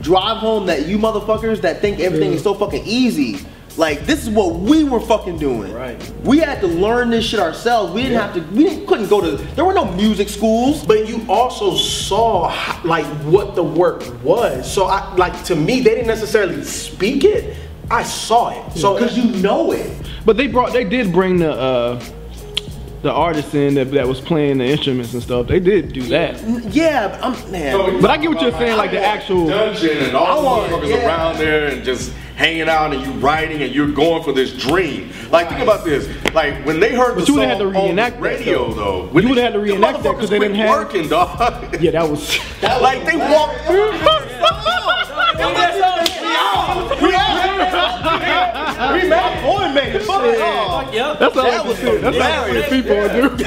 drive 0.00 0.38
home 0.38 0.66
that 0.66 0.86
you 0.86 0.98
motherfuckers 0.98 1.60
that 1.62 1.80
think 1.80 2.00
everything 2.00 2.32
is 2.32 2.42
so 2.42 2.54
fucking 2.54 2.84
easy. 2.84 3.44
Like 3.76 4.06
this 4.06 4.22
is 4.22 4.30
what 4.30 4.56
we 4.56 4.84
were 4.84 5.00
fucking 5.00 5.38
doing. 5.38 5.72
Right. 5.72 6.12
We 6.24 6.38
had 6.38 6.60
to 6.60 6.66
learn 6.66 7.10
this 7.10 7.24
shit 7.24 7.40
ourselves. 7.40 7.92
We 7.92 8.02
didn't 8.02 8.18
have 8.18 8.34
to. 8.34 8.40
We 8.54 8.64
didn't, 8.64 8.86
couldn't 8.86 9.08
go 9.08 9.20
to. 9.20 9.36
There 9.54 9.64
were 9.64 9.74
no 9.74 9.84
music 9.92 10.28
schools. 10.28 10.84
But 10.84 11.08
you 11.08 11.24
also 11.28 11.76
saw 11.76 12.46
like 12.84 13.04
what 13.24 13.54
the 13.54 13.62
work 13.62 14.02
was. 14.22 14.70
So 14.70 14.86
I 14.86 15.14
like 15.16 15.44
to 15.44 15.56
me 15.56 15.80
they 15.80 15.94
didn't 15.94 16.06
necessarily 16.06 16.64
speak 16.64 17.24
it. 17.24 17.56
I 17.90 18.02
saw 18.02 18.50
it. 18.50 18.72
So 18.72 18.94
because 18.94 19.16
you 19.16 19.30
know 19.42 19.72
it. 19.72 19.90
But 20.24 20.36
they 20.36 20.48
brought, 20.48 20.72
they 20.72 20.84
did 20.84 21.12
bring 21.12 21.38
the 21.38 21.52
uh, 21.52 22.04
the 23.02 23.12
artist 23.12 23.54
in 23.54 23.74
that, 23.74 23.92
that 23.92 24.08
was 24.08 24.20
playing 24.20 24.58
the 24.58 24.64
instruments 24.64 25.14
and 25.14 25.22
stuff. 25.22 25.46
They 25.46 25.60
did 25.60 25.92
do 25.92 26.02
that. 26.08 26.42
Yeah, 26.74 27.08
but 27.08 27.22
I'm 27.22 27.52
man. 27.52 28.00
But 28.00 28.10
I 28.10 28.16
get 28.16 28.30
what 28.30 28.40
you're 28.40 28.50
saying, 28.52 28.76
like 28.76 28.90
the 28.90 29.04
actual. 29.04 29.46
dungeon 29.46 29.98
and 29.98 30.16
all 30.16 30.40
the 30.40 30.46
want- 30.46 30.72
motherfuckers 30.72 30.88
yeah. 30.88 31.06
around 31.06 31.36
there 31.38 31.68
and 31.68 31.84
just 31.84 32.12
hanging 32.36 32.68
out 32.68 32.92
and 32.92 33.02
you 33.04 33.12
writing 33.12 33.62
and 33.62 33.74
you're 33.74 33.90
going 33.90 34.22
for 34.22 34.32
this 34.32 34.52
dream. 34.52 35.10
Like 35.30 35.48
think 35.48 35.60
about 35.60 35.84
this. 35.84 36.06
Like 36.34 36.64
when 36.66 36.80
they 36.80 36.94
heard 36.94 37.14
But 37.16 37.26
the 37.26 37.32
you 37.32 37.38
song 37.38 37.48
had 37.48 37.58
to 37.58 37.64
on 37.66 37.72
the 37.72 37.80
reenact 37.80 38.16
that, 38.16 38.22
radio 38.22 38.72
though. 38.72 38.74
though. 38.74 39.06
when 39.12 39.24
You 39.24 39.30
would've 39.30 39.44
had 39.44 39.52
to 39.54 39.60
reenact 39.60 39.98
reenact 39.98 40.02
that 40.04 40.18
'cause 40.18 40.30
they 40.30 40.38
didn't 40.38 40.56
have- 40.56 40.70
working, 40.70 41.08
dog. 41.08 41.76
Yeah, 41.80 41.92
that 41.92 42.08
was. 42.08 42.38
like 42.62 43.04
they 43.06 43.16
walked. 43.16 43.56
we 47.86 49.08
mad 49.08 49.42
boy 49.44 49.72
made 49.72 49.94
it. 49.96 50.02
Fuck 50.02 50.24
it 50.24 50.40
all. 50.40 50.80
Oh. 50.80 50.84
Fuck, 50.84 50.94
yep. 50.94 51.18
That's 51.18 51.36
all 51.36 51.44
That 51.44 51.58
like 51.58 51.66
was 51.68 51.80
the 51.80 51.86
shit. 51.86 52.00
That's 52.02 52.16
not 52.18 52.48
like 52.48 52.52
the 52.52 52.76
people 52.76 53.08
do. 53.08 53.44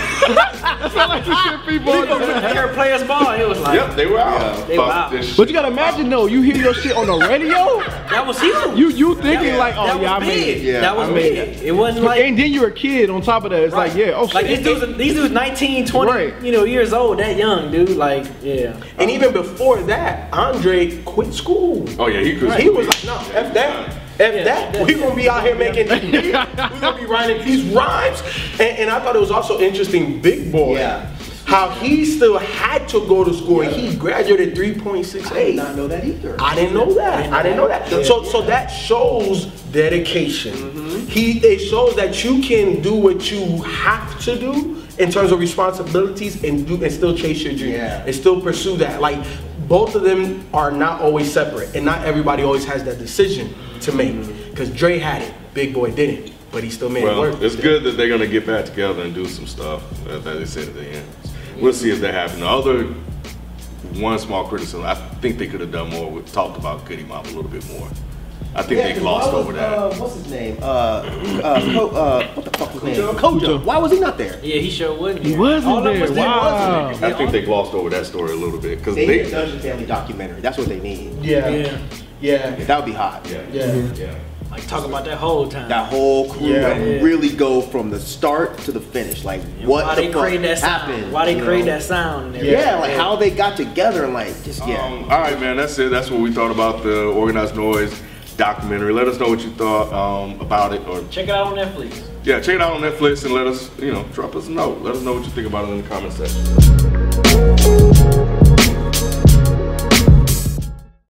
That's 0.79 0.95
not 0.95 1.09
like 1.09 1.25
the 1.25 1.35
shit 1.35 1.67
people 1.67 1.93
do. 1.93 2.13
I 2.13 2.53
heard 2.53 2.73
players 2.75 3.03
ball. 3.03 3.33
It 3.33 3.47
was 3.47 3.59
like 3.59 3.75
Yep, 3.75 3.95
they 3.95 4.05
were 4.05 4.19
out. 4.19 4.67
They 4.67 4.77
were 4.77 4.83
out. 4.85 5.11
this 5.11 5.27
shit. 5.27 5.37
But 5.37 5.47
you 5.47 5.53
gotta 5.53 5.67
imagine 5.69 6.09
though, 6.09 6.25
you 6.27 6.41
hear 6.41 6.55
your 6.55 6.73
shit 6.73 6.95
on 6.95 7.07
the 7.07 7.17
radio, 7.27 7.79
that 8.09 8.25
was 8.25 8.39
huge. 8.39 8.77
you 8.77 8.89
you 8.89 9.15
thinking 9.15 9.55
like, 9.57 9.75
oh 9.77 9.99
yeah, 10.01 10.15
I 10.15 10.19
made 10.19 10.57
it. 10.57 10.61
Yeah, 10.63 10.81
that 10.81 10.95
was 10.95 11.09
I 11.09 11.13
made 11.13 11.33
big. 11.33 11.63
It 11.63 11.71
wasn't 11.71 12.05
like 12.05 12.21
and 12.21 12.37
then 12.37 12.51
you're 12.51 12.67
a 12.67 12.71
kid 12.71 13.09
on 13.09 13.21
top 13.21 13.43
of 13.45 13.51
that. 13.51 13.63
It's 13.63 13.73
like, 13.73 13.95
yeah, 13.95 14.11
oh 14.15 14.25
like 14.25 14.45
shit. 14.45 14.63
these 14.63 14.79
dudes, 14.79 14.97
these 14.97 15.13
dudes 15.13 15.33
19, 15.33 15.85
20, 15.85 16.11
Right. 16.11 16.41
you 16.43 16.51
know, 16.51 16.63
years 16.63 16.93
old, 16.93 17.19
that 17.19 17.37
young, 17.37 17.71
dude. 17.71 17.89
Like, 17.89 18.25
yeah. 18.41 18.79
and 18.97 19.09
even 19.11 19.31
before 19.33 19.81
that, 19.83 20.31
Andre 20.33 21.01
quit 21.03 21.33
school. 21.33 21.85
Oh 21.99 22.07
yeah, 22.07 22.21
he 22.21 22.37
could. 22.37 22.59
He 22.59 22.69
was 22.69 22.87
like, 22.87 23.03
no, 23.05 23.17
F 23.37 23.53
that. 23.53 23.98
F 24.19 24.35
Yeah, 24.35 24.43
that. 24.43 24.75
yeah. 24.75 24.83
We 24.83 24.95
gonna 24.95 25.15
be 25.15 25.29
out 25.29 25.43
here 25.43 25.55
making 25.55 25.87
We're 26.11 26.79
gonna 26.81 26.97
be 26.97 27.05
writing 27.05 27.43
these 27.45 27.63
rhymes. 27.65 28.21
And, 28.53 28.77
and 28.77 28.89
I 28.89 28.99
thought 28.99 29.15
it 29.15 29.19
was 29.19 29.31
also 29.31 29.59
interesting, 29.59 30.21
Big 30.21 30.51
Boy. 30.51 30.77
Yeah. 30.77 31.15
How 31.45 31.69
he 31.71 32.05
still 32.05 32.37
had 32.37 32.87
to 32.89 32.99
go 33.07 33.23
to 33.23 33.33
school 33.33 33.61
and 33.61 33.71
he 33.75 33.95
graduated 33.95 34.53
3.68. 34.55 35.31
I 35.31 35.43
did 35.45 35.55
not 35.55 35.75
know 35.75 35.87
that 35.87 36.05
either. 36.05 36.35
I 36.39 36.53
didn't 36.53 36.75
know 36.75 36.93
that. 36.93 37.33
I 37.33 37.41
didn't 37.41 37.57
know 37.57 37.67
that. 37.67 37.89
So 38.05 38.23
so 38.23 38.41
that 38.43 38.67
shows 38.67 39.45
dedication. 39.71 40.53
Mm-hmm. 40.53 41.07
He 41.07 41.39
it 41.39 41.59
shows 41.59 41.95
that 41.95 42.23
you 42.23 42.41
can 42.43 42.81
do 42.81 42.93
what 42.95 43.31
you 43.31 43.63
have 43.63 44.19
to 44.25 44.37
do 44.37 44.83
in 44.99 45.09
terms 45.09 45.31
of 45.31 45.39
responsibilities 45.39 46.43
and 46.43 46.67
do 46.67 46.83
and 46.83 46.91
still 46.91 47.15
chase 47.17 47.41
your 47.41 47.53
dream 47.55 47.71
Yeah. 47.71 48.03
and 48.05 48.13
still 48.13 48.39
pursue 48.41 48.77
that. 48.77 49.01
Like 49.01 49.25
both 49.67 49.95
of 49.95 50.03
them 50.03 50.45
are 50.53 50.69
not 50.71 51.01
always 51.01 51.31
separate 51.31 51.75
and 51.75 51.83
not 51.83 52.05
everybody 52.05 52.43
always 52.43 52.65
has 52.65 52.83
that 52.83 52.99
decision 52.99 53.55
to 53.81 53.91
make. 53.91 54.15
Because 54.49 54.69
Dre 54.71 54.97
had 54.99 55.21
it, 55.21 55.33
Big 55.53 55.73
Boy 55.73 55.91
didn't, 55.91 56.33
but 56.51 56.63
he 56.63 56.69
still 56.69 56.89
made 56.89 57.03
it 57.03 57.17
work. 57.17 57.41
it's 57.41 57.55
good 57.55 57.83
that 57.83 57.91
they're 57.91 58.09
gonna 58.09 58.27
get 58.27 58.45
back 58.45 58.65
together 58.65 59.01
and 59.03 59.13
do 59.13 59.25
some 59.27 59.47
stuff 59.47 59.81
that, 60.05 60.23
that 60.23 60.39
they 60.39 60.45
said 60.45 60.67
at 60.67 60.73
the 60.75 60.85
end. 60.87 61.07
We'll 61.57 61.73
see 61.73 61.91
if 61.91 61.99
that 62.01 62.13
happens. 62.13 62.39
The 62.39 62.47
other 62.47 62.83
one 63.99 64.17
small 64.19 64.47
criticism, 64.47 64.83
I 64.85 64.95
think 64.95 65.37
they 65.37 65.47
could 65.47 65.61
have 65.61 65.71
done 65.71 65.89
more. 65.89 66.09
We 66.11 66.21
talked 66.21 66.57
about 66.57 66.85
Goodie 66.85 67.03
Mob 67.03 67.25
a 67.25 67.29
little 67.29 67.43
bit 67.43 67.67
more. 67.69 67.87
I 68.55 68.63
think 68.63 68.79
Yeah, 68.79 68.87
they 68.87 68.93
'cause 68.93 69.01
glossed 69.01 69.31
was, 69.33 69.45
over 69.45 69.53
that. 69.53 69.73
Uh, 69.77 69.93
what's 69.95 70.15
his 70.15 70.27
name? 70.31 70.57
Uh, 70.59 70.65
uh, 70.65 71.61
Co- 71.73 71.89
uh, 71.89 72.27
what 72.33 72.45
the 72.51 72.57
fuck 72.57 72.73
was 72.73 72.83
his 72.83 72.97
name? 72.97 73.07
Khujo. 73.15 73.63
Why 73.63 73.77
was 73.77 73.91
he 73.91 73.99
not 73.99 74.17
there? 74.17 74.39
Yeah, 74.41 74.55
he 74.55 74.71
sure 74.71 74.97
wasn't. 74.99 75.23
He 75.25 75.35
wasn't 75.35 75.71
All 75.75 75.81
there. 75.83 76.01
was 76.01 76.11
Wow. 76.11 76.87
wasn't 76.89 77.03
I 77.13 77.15
think 77.17 77.31
they 77.31 77.43
glossed 77.43 77.73
over 77.75 77.89
that 77.91 78.05
story 78.07 78.31
a 78.31 78.35
little 78.35 78.59
bit 78.59 78.79
because 78.79 78.95
They 78.95 79.05
they. 79.05 79.17
need 79.17 79.25
a 79.27 79.31
Dungeon 79.31 79.59
Family 79.59 79.85
documentary. 79.85 80.41
That's 80.41 80.57
what 80.57 80.67
they 80.67 80.79
need. 80.79 81.23
yeah. 81.23 81.47
Yeah. 81.47 81.77
Yeah. 82.21 82.55
That 82.55 82.77
would 82.77 82.85
be 82.85 82.93
hot. 82.93 83.25
Yeah, 83.29 83.41
Yeah. 83.51 83.73
yeah. 83.93 84.15
Like 84.51 84.65
talk 84.67 84.83
about 84.83 85.05
that 85.05 85.17
whole 85.19 85.47
time. 85.47 85.69
That 85.69 85.89
whole 85.91 86.27
crew 86.33 86.47
Yeah. 86.47 86.69
and 86.71 87.03
really 87.03 87.29
go 87.29 87.61
from 87.61 87.91
the 87.91 87.99
start 87.99 88.57
to 88.59 88.71
the 88.71 88.79
finish. 88.81 89.23
Like 89.23 89.41
what 89.63 89.85
why 89.85 89.95
the 89.95 90.01
they 90.01 90.11
fuck 90.11 90.21
created 90.23 90.43
that 90.45 90.59
happened? 90.59 91.01
sound? 91.03 91.13
Why 91.13 91.25
they 91.25 91.37
you 91.37 91.43
created 91.43 91.67
know? 91.67 91.71
that 91.73 91.83
sound? 91.83 92.35
Yeah, 92.35 92.79
like 92.79 92.93
how 92.95 93.15
they 93.15 93.29
got 93.29 93.55
together 93.55 94.07
like 94.07 94.33
just 94.43 94.65
yeah. 94.67 94.83
Um, 94.83 95.03
all 95.03 95.21
right, 95.21 95.39
man. 95.39 95.55
That's 95.57 95.77
it. 95.77 95.91
That's 95.91 96.09
what 96.09 96.19
we 96.21 96.31
thought 96.33 96.49
about 96.51 96.81
the 96.83 97.03
Organized 97.09 97.53
Noize 97.53 97.95
documentary. 98.37 98.91
Let 98.91 99.07
us 99.07 99.19
know 99.19 99.29
what 99.29 99.41
you 99.41 99.51
thought 99.51 99.93
um, 99.93 100.39
about 100.41 100.73
it, 100.73 100.81
or 100.87 101.03
Check 101.09 101.25
it 101.25 101.29
out 101.31 101.47
on 101.47 101.55
Netflix. 101.55 102.01
yeah, 102.23 102.39
check 102.39 102.55
it 102.55 102.61
out 102.61 102.73
on 102.73 102.81
Netflix 102.81 103.23
and 103.25 103.33
let 103.35 103.45
us, 103.45 103.69
you 103.79 103.91
know, 103.93 104.03
drop 104.13 104.35
us 104.35 104.47
a 104.47 104.51
note. 104.51 104.81
Let 104.81 104.95
us 104.95 105.03
know 105.03 105.13
what 105.13 105.25
you 105.25 105.29
think 105.29 105.45
about 105.47 105.67
it 105.69 105.73
in 105.73 105.81
the 105.83 105.87
comment 105.89 106.13
section. 106.13 107.98